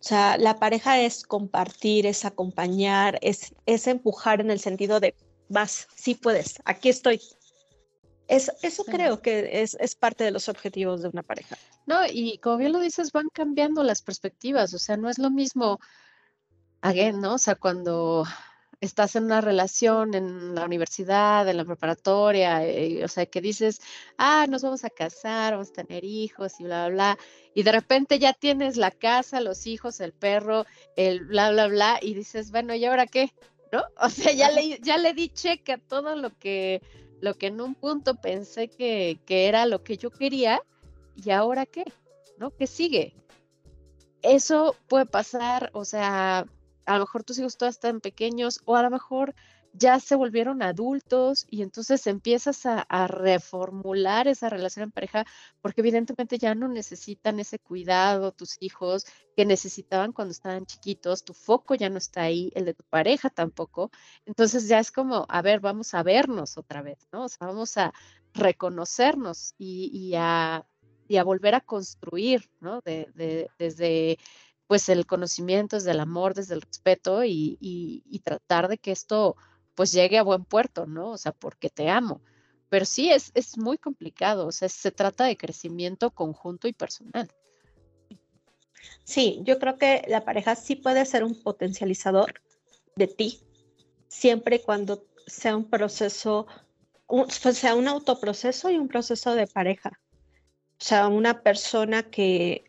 [0.00, 5.14] O sea, la pareja es compartir, es acompañar, es, es empujar en el sentido de
[5.48, 7.20] vas, sí puedes, aquí estoy.
[8.28, 11.56] Es, eso creo que es, es, parte de los objetivos de una pareja.
[11.86, 15.30] No, y como bien lo dices, van cambiando las perspectivas, o sea, no es lo
[15.30, 15.80] mismo,
[16.82, 17.34] again, ¿no?
[17.34, 18.24] O sea, cuando
[18.80, 23.80] estás en una relación en la universidad, en la preparatoria, eh, o sea, que dices,
[24.16, 27.18] ah, nos vamos a casar, vamos a tener hijos y bla, bla, bla,
[27.54, 30.64] y de repente ya tienes la casa, los hijos, el perro,
[30.96, 33.32] el bla, bla, bla, y dices, bueno, ¿y ahora qué?
[33.72, 33.82] ¿no?
[34.00, 36.82] O sea, ya le, ya le di cheque a todo lo que,
[37.20, 40.62] lo que en un punto pensé que, que era lo que yo quería,
[41.16, 41.84] y ahora qué,
[42.38, 42.50] ¿no?
[42.50, 43.14] ¿Qué sigue?
[44.22, 46.46] Eso puede pasar, o sea,
[46.88, 49.34] a lo mejor tus hijos todavía están pequeños, o a lo mejor
[49.74, 55.26] ya se volvieron adultos y entonces empiezas a, reformular esa relación en pareja
[55.60, 61.34] porque evidentemente ya no necesitan ese cuidado tus hijos que necesitaban cuando estaban chiquitos, tu
[61.34, 63.90] foco ya no está ahí, el de tu pareja tampoco,
[64.26, 67.24] entonces ya es como, a ver, vamos a vernos otra vez, ¿no?
[67.24, 67.92] O sea, vamos a
[68.34, 70.64] reconocernos y, a,
[71.24, 72.80] volver a construir, ¿no?
[72.82, 74.18] desde
[74.68, 79.36] pues el conocimiento, desde el amor, desde el respeto y tratar de que esto
[79.78, 81.10] pues llegue a buen puerto, ¿no?
[81.10, 82.20] O sea, porque te amo.
[82.68, 87.30] Pero sí es, es muy complicado, o sea, se trata de crecimiento conjunto y personal.
[89.04, 92.42] Sí, yo creo que la pareja sí puede ser un potencializador
[92.96, 93.40] de ti,
[94.08, 96.48] siempre y cuando sea un proceso,
[97.06, 100.00] un, sea un autoproceso y un proceso de pareja.
[100.72, 102.64] O sea, una persona que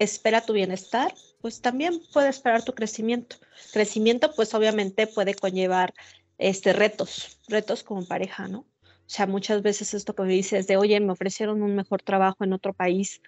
[0.00, 3.36] espera tu bienestar, pues también puede esperar tu crecimiento.
[3.72, 5.94] Crecimiento, pues obviamente puede conllevar
[6.38, 8.60] este, retos, retos como pareja, ¿no?
[8.60, 12.44] O sea, muchas veces esto que me dices de, oye, me ofrecieron un mejor trabajo
[12.44, 13.20] en otro país,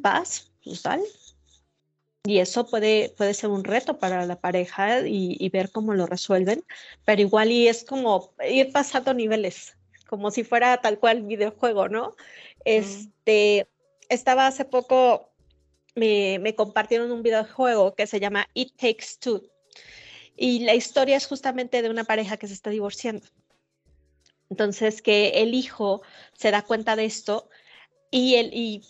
[0.00, 0.52] ¿vas?
[0.62, 1.04] Pues dale.
[2.26, 6.64] Y eso puede, puede ser un reto para la pareja y, ver cómo lo resuelven,
[7.04, 9.76] pero igual y es como ir pasando niveles,
[10.08, 12.14] como si fuera tal cual videojuego, ¿no?
[12.64, 13.68] Este,
[14.08, 15.33] estaba hace poco,
[15.94, 19.42] me, compartieron un videojuego que se llama It Takes Two
[20.36, 23.26] y la historia es justamente de una pareja que se está divorciando.
[24.50, 27.48] Entonces, que el hijo se da cuenta de esto
[28.10, 28.82] y el, y,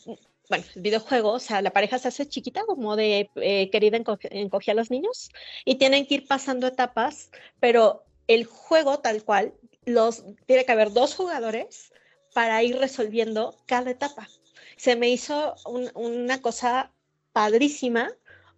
[0.49, 4.73] bueno, el videojuego, o sea, la pareja se hace chiquita, como de eh, querida encogía
[4.73, 5.31] a los niños,
[5.65, 7.31] y tienen que ir pasando etapas,
[7.61, 11.93] pero el juego tal cual, los, tiene que haber dos jugadores
[12.35, 14.29] para ir resolviendo cada etapa.
[14.77, 15.55] Se me hizo
[15.95, 16.93] una cosa
[17.33, 18.11] padrísima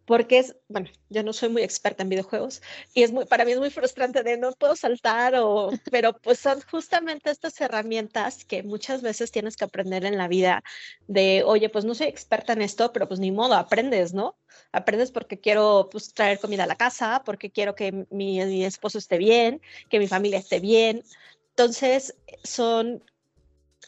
[0.07, 2.62] porque es, bueno, yo no soy muy experta en videojuegos
[2.95, 6.39] y es muy, para mí es muy frustrante de no puedo saltar o, pero pues
[6.39, 10.62] son justamente estas herramientas que muchas veces tienes que aprender en la vida
[11.09, 14.37] de, oye, pues no soy experta en esto, pero pues ni modo, aprendes, ¿no?
[14.73, 18.99] Aprendes porque quiero pues traer comida a la casa, porque quiero que mi, mi esposo
[18.99, 19.61] esté bien,
[19.91, 21.03] que mi familia esté bien.
[21.51, 22.14] Entonces,
[22.45, 23.03] son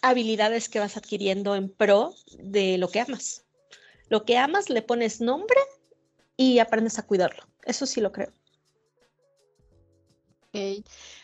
[0.03, 3.45] habilidades que vas adquiriendo en pro de lo que amas.
[4.09, 5.59] Lo que amas le pones nombre
[6.37, 7.45] y aprendes a cuidarlo.
[7.65, 8.33] Eso sí lo creo.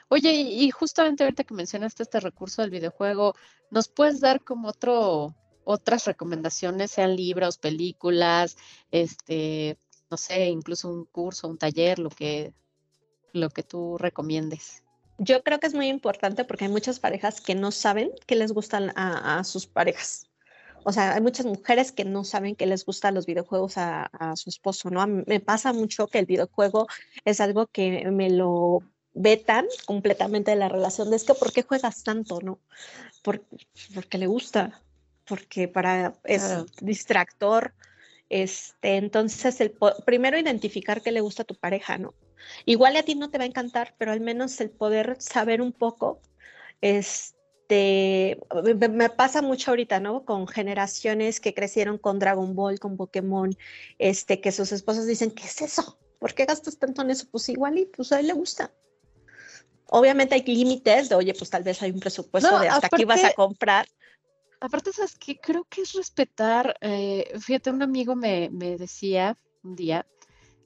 [0.08, 3.34] Oye, y justamente ahorita que mencionaste este recurso del videojuego,
[3.70, 8.56] ¿nos puedes dar como otro, otras recomendaciones, sean libros, películas,
[8.90, 9.78] este,
[10.10, 12.54] no sé, incluso un curso, un taller, lo que,
[13.32, 14.83] lo que tú recomiendes?
[15.18, 18.52] Yo creo que es muy importante porque hay muchas parejas que no saben que les
[18.52, 20.28] gustan a, sus parejas.
[20.84, 24.36] O sea, hay muchas mujeres que no saben que les gustan los videojuegos a, a
[24.36, 25.06] su esposo, ¿no?
[25.06, 26.88] me pasa mucho que el videojuego
[27.24, 28.82] es algo que me lo
[29.14, 32.58] vetan completamente de la relación es que ¿por qué juegas tanto, no?
[33.94, 34.82] porque le gusta,
[35.26, 36.44] porque para es
[36.80, 37.74] distractor.
[38.28, 42.14] Este, entonces, el primero identificar qué le gusta a tu pareja, ¿no?
[42.64, 45.72] Igual a ti no te va a encantar, pero al menos el poder saber un
[45.72, 46.20] poco,
[46.80, 48.38] este,
[48.90, 50.24] me, pasa mucho ahorita, ¿no?
[50.24, 53.56] Con generaciones que crecieron con Dragon Ball, con Pokémon,
[53.98, 55.98] este, que sus esposas dicen, ¿qué es eso?
[56.18, 57.26] ¿Por qué gastas tanto en eso?
[57.30, 58.72] Pues igual y pues a él le gusta.
[59.90, 63.24] Obviamente hay límites de, oye, pues tal vez hay un presupuesto de hasta aquí vas
[63.24, 63.86] a comprar.
[64.60, 65.38] Aparte, ¿sabes qué?
[65.38, 70.06] Creo que es respetar, eh, fíjate, un amigo me, me decía un día,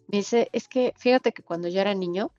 [0.08, 2.32] me dice, es que fíjate que cuando yo era niño,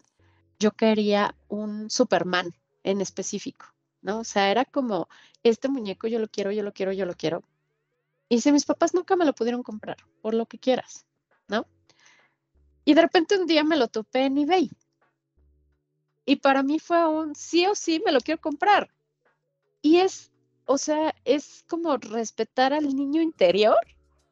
[0.60, 2.54] yo quería un Superman
[2.84, 3.66] en específico,
[4.02, 4.20] ¿no?
[4.20, 5.08] O sea, era como,
[5.44, 7.44] este muñeco yo lo quiero, yo lo quiero, yo lo quiero.
[8.28, 11.06] Y dice, mis papás nunca me lo pudieron comprar, por lo que quieras,
[11.48, 11.66] ¿no?
[12.86, 14.70] Y de repente un día me lo topé en eBay
[16.30, 18.94] y para mí fue un sí o sí me lo quiero comprar.
[19.82, 20.32] Y es,
[20.66, 23.80] o sea, es como respetar al niño interior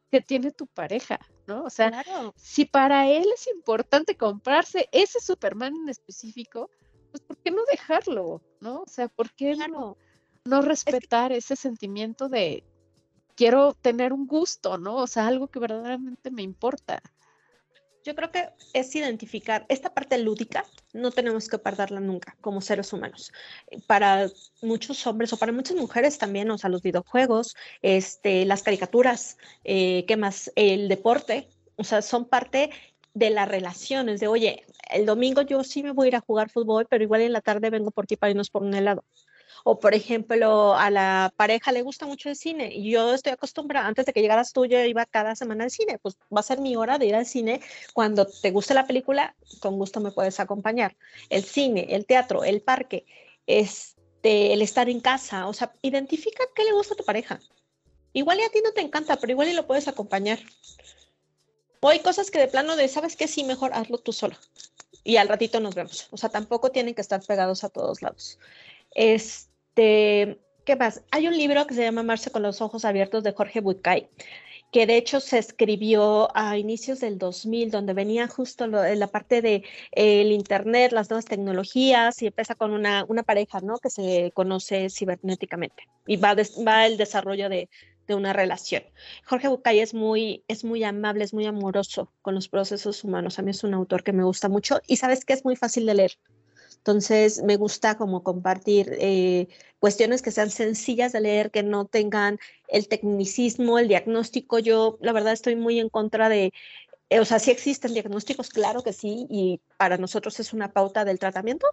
[0.08, 1.18] que tiene tu pareja,
[1.48, 1.64] ¿no?
[1.64, 2.04] O sea,
[2.36, 6.70] si para él es importante comprarse ese Superman en específico,
[7.10, 8.82] pues ¿por qué no dejarlo, ¿no?
[8.82, 9.96] O sea, ¿por qué no,
[10.44, 12.64] no respetar ese sentimiento de
[13.34, 14.96] quiero tener un gusto, ¿no?
[14.96, 17.02] O sea, algo que verdaderamente me importa.
[18.04, 22.92] Yo creo que es identificar esta parte lúdica, no tenemos que perderla nunca como seres
[22.92, 23.32] humanos.
[23.86, 24.28] Para
[24.62, 30.04] muchos hombres o para muchas mujeres también, o sea, los videojuegos, este, las caricaturas, eh,
[30.06, 30.50] ¿qué más?
[30.56, 32.70] El deporte, o sea, son parte
[33.14, 36.50] de las relaciones, de, oye, el domingo yo sí me voy a ir a jugar
[36.50, 39.04] fútbol, pero igual en la tarde vengo por ti para irnos por un helado.
[39.64, 43.86] O, por ejemplo, a la pareja le gusta mucho el cine y yo estoy acostumbrada,
[43.86, 46.60] antes de que llegaras tú, yo iba cada semana al cine, pues va a ser
[46.60, 47.60] mi hora de ir al cine.
[47.92, 50.96] Cuando te guste la película, con gusto me puedes acompañar.
[51.30, 53.06] El cine, el teatro, el parque,
[53.46, 57.40] este, el estar en casa, o sea, identifica qué le gusta a tu pareja.
[58.12, 60.38] Igual y a ti no te encanta, pero igual y lo puedes acompañar.
[61.80, 63.28] O hay cosas que de plano de, ¿sabes qué?
[63.28, 64.36] Sí, mejor hazlo tú solo.
[65.04, 66.08] Y al ratito nos vemos.
[66.10, 68.38] O sea, tampoco tienen que estar pegados a todos lados.
[69.78, 71.04] Este, ¿qué más?
[71.12, 74.08] Hay un libro que se llama Marce con los ojos abiertos de Jorge Bucay,
[74.72, 79.62] que de hecho se escribió a inicios del 2000, donde venía justo la parte de
[79.92, 83.78] el internet, las nuevas tecnologías y empieza con una, una pareja, ¿no?
[83.78, 86.34] Que se conoce cibernéticamente y va,
[86.66, 87.68] va el desarrollo de,
[88.08, 88.82] de una relación.
[89.26, 93.38] Jorge Bucay es muy, es muy amable, es muy amoroso con los procesos humanos.
[93.38, 95.86] A mí es un autor que me gusta mucho y sabes que es muy fácil
[95.86, 96.18] de leer.
[96.88, 102.38] Entonces, me gusta como compartir eh, cuestiones que sean sencillas de leer, que no tengan
[102.66, 104.58] el tecnicismo, el diagnóstico.
[104.58, 106.50] Yo, la verdad, estoy muy en contra de,
[107.10, 111.04] eh, o sea, sí existen diagnósticos, claro que sí, y para nosotros es una pauta
[111.04, 111.66] del tratamiento,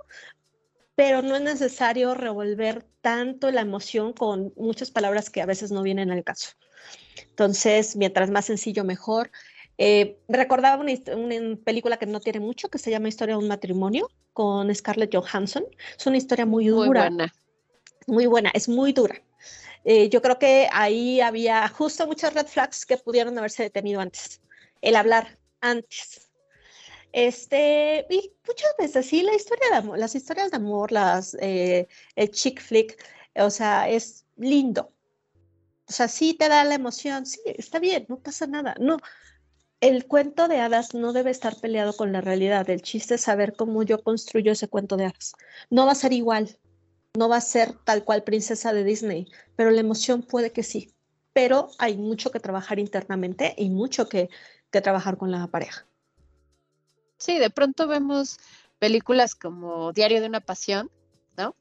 [0.95, 5.82] pero no es necesario revolver tanto la emoción con muchas palabras que a veces no
[5.82, 6.49] vienen al caso.
[7.22, 9.32] Entonces, mientras más sencillo, mejor.
[9.78, 14.10] Eh, recordaba una, película que no tiene mucho, que se llama Historia de un matrimonio,
[14.34, 15.66] con Scarlett Johansson.
[15.98, 17.10] Es una historia muy dura.
[17.10, 17.34] Muy buena.
[18.08, 19.22] Muy buena, es muy dura.
[19.84, 24.42] Eh, yo creo que ahí había justo muchas red flags que pudieron haberse detenido antes.
[24.82, 26.30] El hablar antes.
[27.12, 31.88] Este, y muchas veces sí, la historia de amor, las historias de amor, las, eh,
[32.16, 33.02] el chick flick,
[33.36, 34.92] o sea, es lindo.
[35.88, 38.76] O sea, sí te da la emoción, sí, está bien, no pasa nada.
[38.80, 38.98] No,
[39.88, 42.68] el cuento de hadas no debe estar peleado con la realidad.
[42.72, 45.34] El chiste es saber cómo yo construyo ese cuento de hadas.
[45.70, 46.58] No va a ser igual,
[47.16, 50.92] no va a ser tal cual princesa de Disney, pero la emoción puede que sí.
[51.34, 54.30] Pero hay mucho que trabajar internamente y mucho que,
[54.72, 55.86] trabajar con la pareja.
[57.18, 58.40] Sí, de pronto vemos
[58.78, 60.92] películas como Diario de una Pasión,
[61.38, 61.56] ¿no?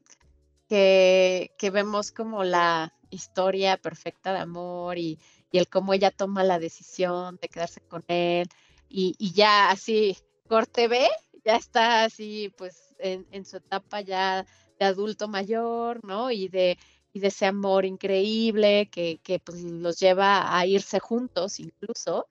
[0.67, 5.17] Que, que vemos como la historia perfecta de amor y
[5.55, 8.49] y el cómo ella toma la decisión de quedarse con él
[8.89, 10.17] y, ya así,
[10.49, 11.07] corte B,
[11.45, 14.45] ya está así pues en, su etapa ya
[14.77, 16.29] de adulto mayor, ¿no?
[16.29, 16.77] Y de,
[17.13, 22.27] y de ese amor increíble que, que pues los lleva a irse juntos incluso,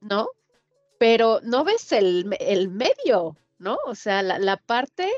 [0.00, 0.30] ¿no?
[0.98, 3.76] Pero no ves el, el medio, ¿no?
[3.86, 5.10] O sea, la, la parte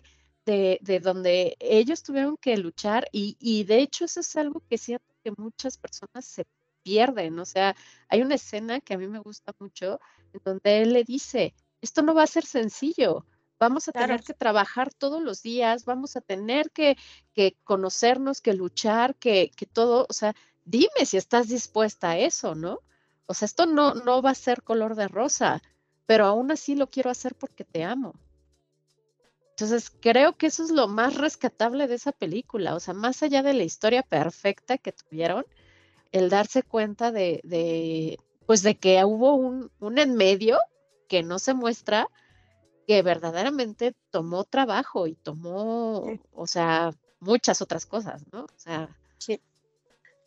[0.44, 4.76] de, de donde ellos tuvieron que luchar y, y de hecho eso es algo que
[4.76, 6.44] siento que muchas personas se
[6.84, 7.38] pierden.
[7.40, 7.74] O sea,
[8.08, 9.98] hay una escena que a mí me gusta mucho
[10.32, 13.26] en donde él le dice, esto no va a ser sencillo,
[13.58, 16.96] vamos a tener que trabajar todos los días, vamos a tener que,
[17.32, 22.54] que conocernos, que luchar, que, que, todo, o sea, dime si estás dispuesta a eso,
[22.54, 22.80] ¿no?
[23.26, 25.62] O sea, esto no, no va a ser color de rosa,
[26.06, 28.14] pero aún así lo quiero hacer porque te amo.
[29.50, 33.42] Entonces, creo que eso es lo más rescatable de esa película, o sea, más allá
[33.42, 35.46] de la historia perfecta que tuvieron,
[36.14, 40.58] el darse cuenta de, de pues de que hubo un, un en medio
[41.08, 42.08] que no se muestra,
[42.86, 48.44] que verdaderamente tomó trabajo y tomó, o sea, muchas otras cosas, ¿no?
[48.44, 48.96] O sea.
[49.18, 49.40] Sí.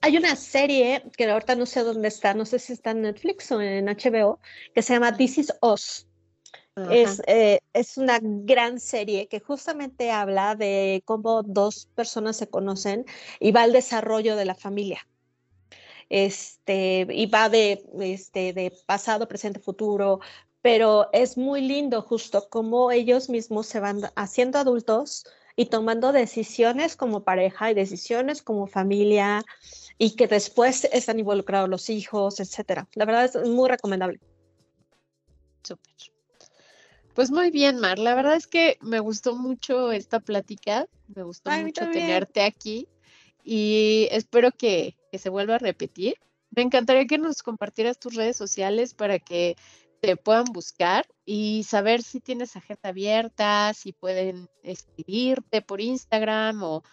[0.01, 3.49] Hay una serie que ahorita no sé dónde está, no sé si está en Netflix
[3.53, 4.39] o en HBO,
[4.75, 6.05] que se llama This Is Us.
[6.91, 13.05] Es, eh, es, una gran serie que justamente habla de cómo dos personas se conocen
[13.39, 15.07] y va al desarrollo de la familia.
[16.09, 20.19] Este, y va de, este, de pasado, presente, futuro,
[20.61, 26.95] pero es muy lindo justo cómo ellos mismos se van haciendo adultos y tomando decisiones
[26.95, 29.43] como pareja y decisiones como familia
[29.97, 32.87] y que después están involucrados los hijos, etcétera.
[32.93, 34.19] La verdad es muy recomendable.
[35.63, 35.93] Súper.
[37.13, 37.97] Pues muy bien, Mar.
[37.97, 40.87] La verdad es que me gustó mucho esta plática.
[41.07, 42.87] Me gustó mucho tenerte aquí
[43.43, 46.15] y espero que, se vuelva a repetir.
[46.51, 49.55] Me encantaría que nos compartieras tus redes sociales para que
[50.01, 56.83] te puedan buscar y saber si tienes agenda abierta, si pueden escribirte por Instagram o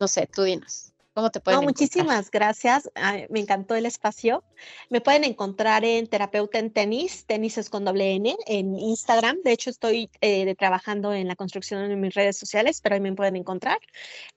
[0.00, 0.92] no sé, tú dinos.
[1.16, 2.90] ¿Cómo te pueden no, Muchísimas gracias.
[3.30, 4.44] me encantó el espacio.
[4.90, 7.24] Me pueden encontrar en Terapeuta en Tenis.
[7.24, 9.38] Tenis es con doble N en Instagram.
[9.42, 13.14] De hecho, estoy eh, trabajando en la construcción en mis redes sociales, pero ahí me
[13.14, 13.78] pueden encontrar.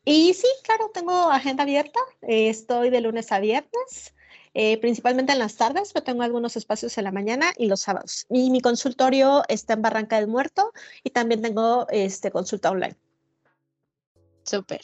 [0.05, 1.99] Y sí, claro, tengo agenda abierta.
[2.21, 4.15] Eh, estoy de lunes a viernes.
[4.53, 8.25] Eh, principalmente en las tardes, pero tengo algunos espacios en la mañana y los sábados.
[8.29, 10.71] Y mi consultorio está en Barranca del Muerto
[11.03, 12.95] y también tengo este, consulta online.
[14.43, 14.79] Súper.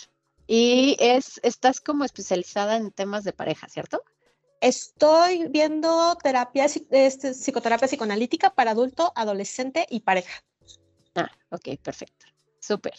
[0.48, 4.04] Y es, estás como especializada en temas de pareja, ¿cierto?
[4.62, 10.43] Estoy viendo terapia, este, psicoterapia psicoanalítica para adulto, adolescente y pareja.
[11.16, 12.26] Ah, ok, perfecto.
[12.60, 12.93] Súper.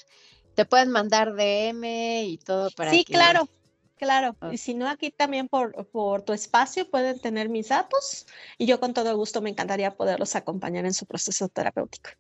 [0.55, 3.49] Te pueden mandar DM y todo para Sí, claro,
[3.97, 4.37] claro.
[4.51, 8.27] Y si no, aquí también por, por tu espacio pueden tener mis datos
[8.59, 12.11] y yo con todo gusto me encantaría poderlos acompañar en su proceso terapéutico.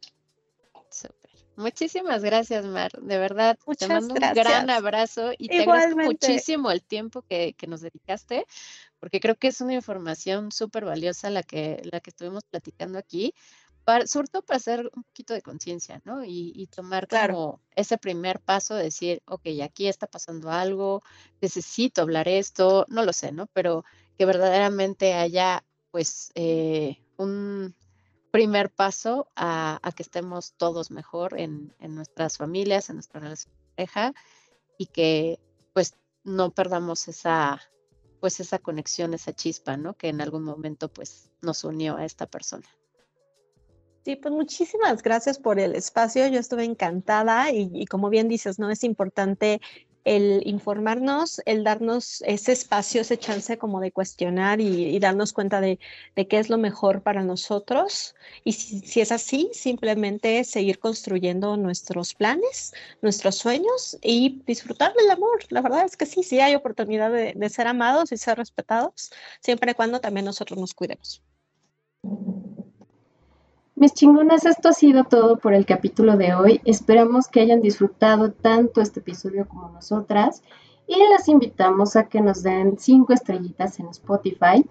[1.57, 2.93] Muchísimas gracias, Mar.
[3.01, 7.81] De verdad, te mando un gran abrazo y te agradezco muchísimo el tiempo que, nos
[7.81, 8.47] dedicaste,
[9.01, 13.35] porque creo que es una información súper valiosa la que, la que estuvimos platicando aquí,
[13.85, 16.25] para, sobre todo para hacer un poquito de conciencia, ¿no?
[16.25, 21.03] Y, tomar como ese primer paso de decir, ok, aquí está pasando algo,
[21.41, 23.47] necesito hablar esto, no lo sé, ¿no?
[23.55, 23.85] Pero
[24.19, 27.75] que verdaderamente haya, pues, eh, un
[28.31, 34.14] primer paso a, que estemos todos mejor en, nuestras familias, en nuestra relación pareja
[34.79, 35.39] y que
[35.72, 37.61] pues no perdamos esa
[38.20, 39.94] pues esa conexión, esa chispa, ¿no?
[39.94, 42.66] Que en algún momento pues nos unió a esta persona.
[44.05, 46.27] Sí, pues muchísimas gracias por el espacio.
[46.28, 48.70] Yo estuve encantada y, y, como bien dices, ¿no?
[48.70, 49.61] Es importante
[50.07, 55.81] el informarnos, el darnos ese espacio, ese chance como de cuestionar y, darnos cuenta de,
[56.15, 58.15] qué es lo mejor para nosotros.
[58.45, 62.73] Y si, es así, simplemente seguir construyendo nuestros planes,
[63.03, 65.41] nuestros sueños y disfrutar del amor.
[65.49, 69.11] La verdad es que sí, sí hay oportunidad de, de ser amados y ser respetados,
[69.41, 71.20] siempre y cuando también nosotros nos cuidemos.
[73.78, 76.62] Mis chingonas, esto ha sido todo por el capítulo de hoy.
[76.65, 80.43] Esperamos que hayan disfrutado tanto este episodio como nosotras
[80.86, 84.65] y las invitamos a que nos den cinco estrellitas en Spotify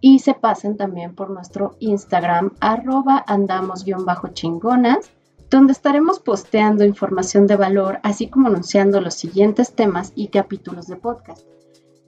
[0.00, 5.10] y se pasen también por nuestro Instagram arroba andamos-chingonas
[5.50, 10.96] donde estaremos posteando información de valor así como anunciando los siguientes temas y capítulos de
[10.96, 11.44] podcast.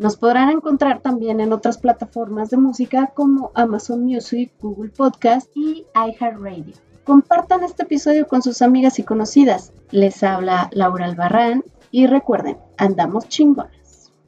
[0.02, 5.86] Nos podrán encontrar también en otras plataformas de música como Amazon Music, Google Podcast y
[5.94, 6.74] iHeartRadio.
[7.04, 9.72] Compartan este episodio con sus amigas y conocidas.
[9.92, 11.62] Les habla Laura Albarrán
[11.92, 13.68] y recuerden, andamos chingón.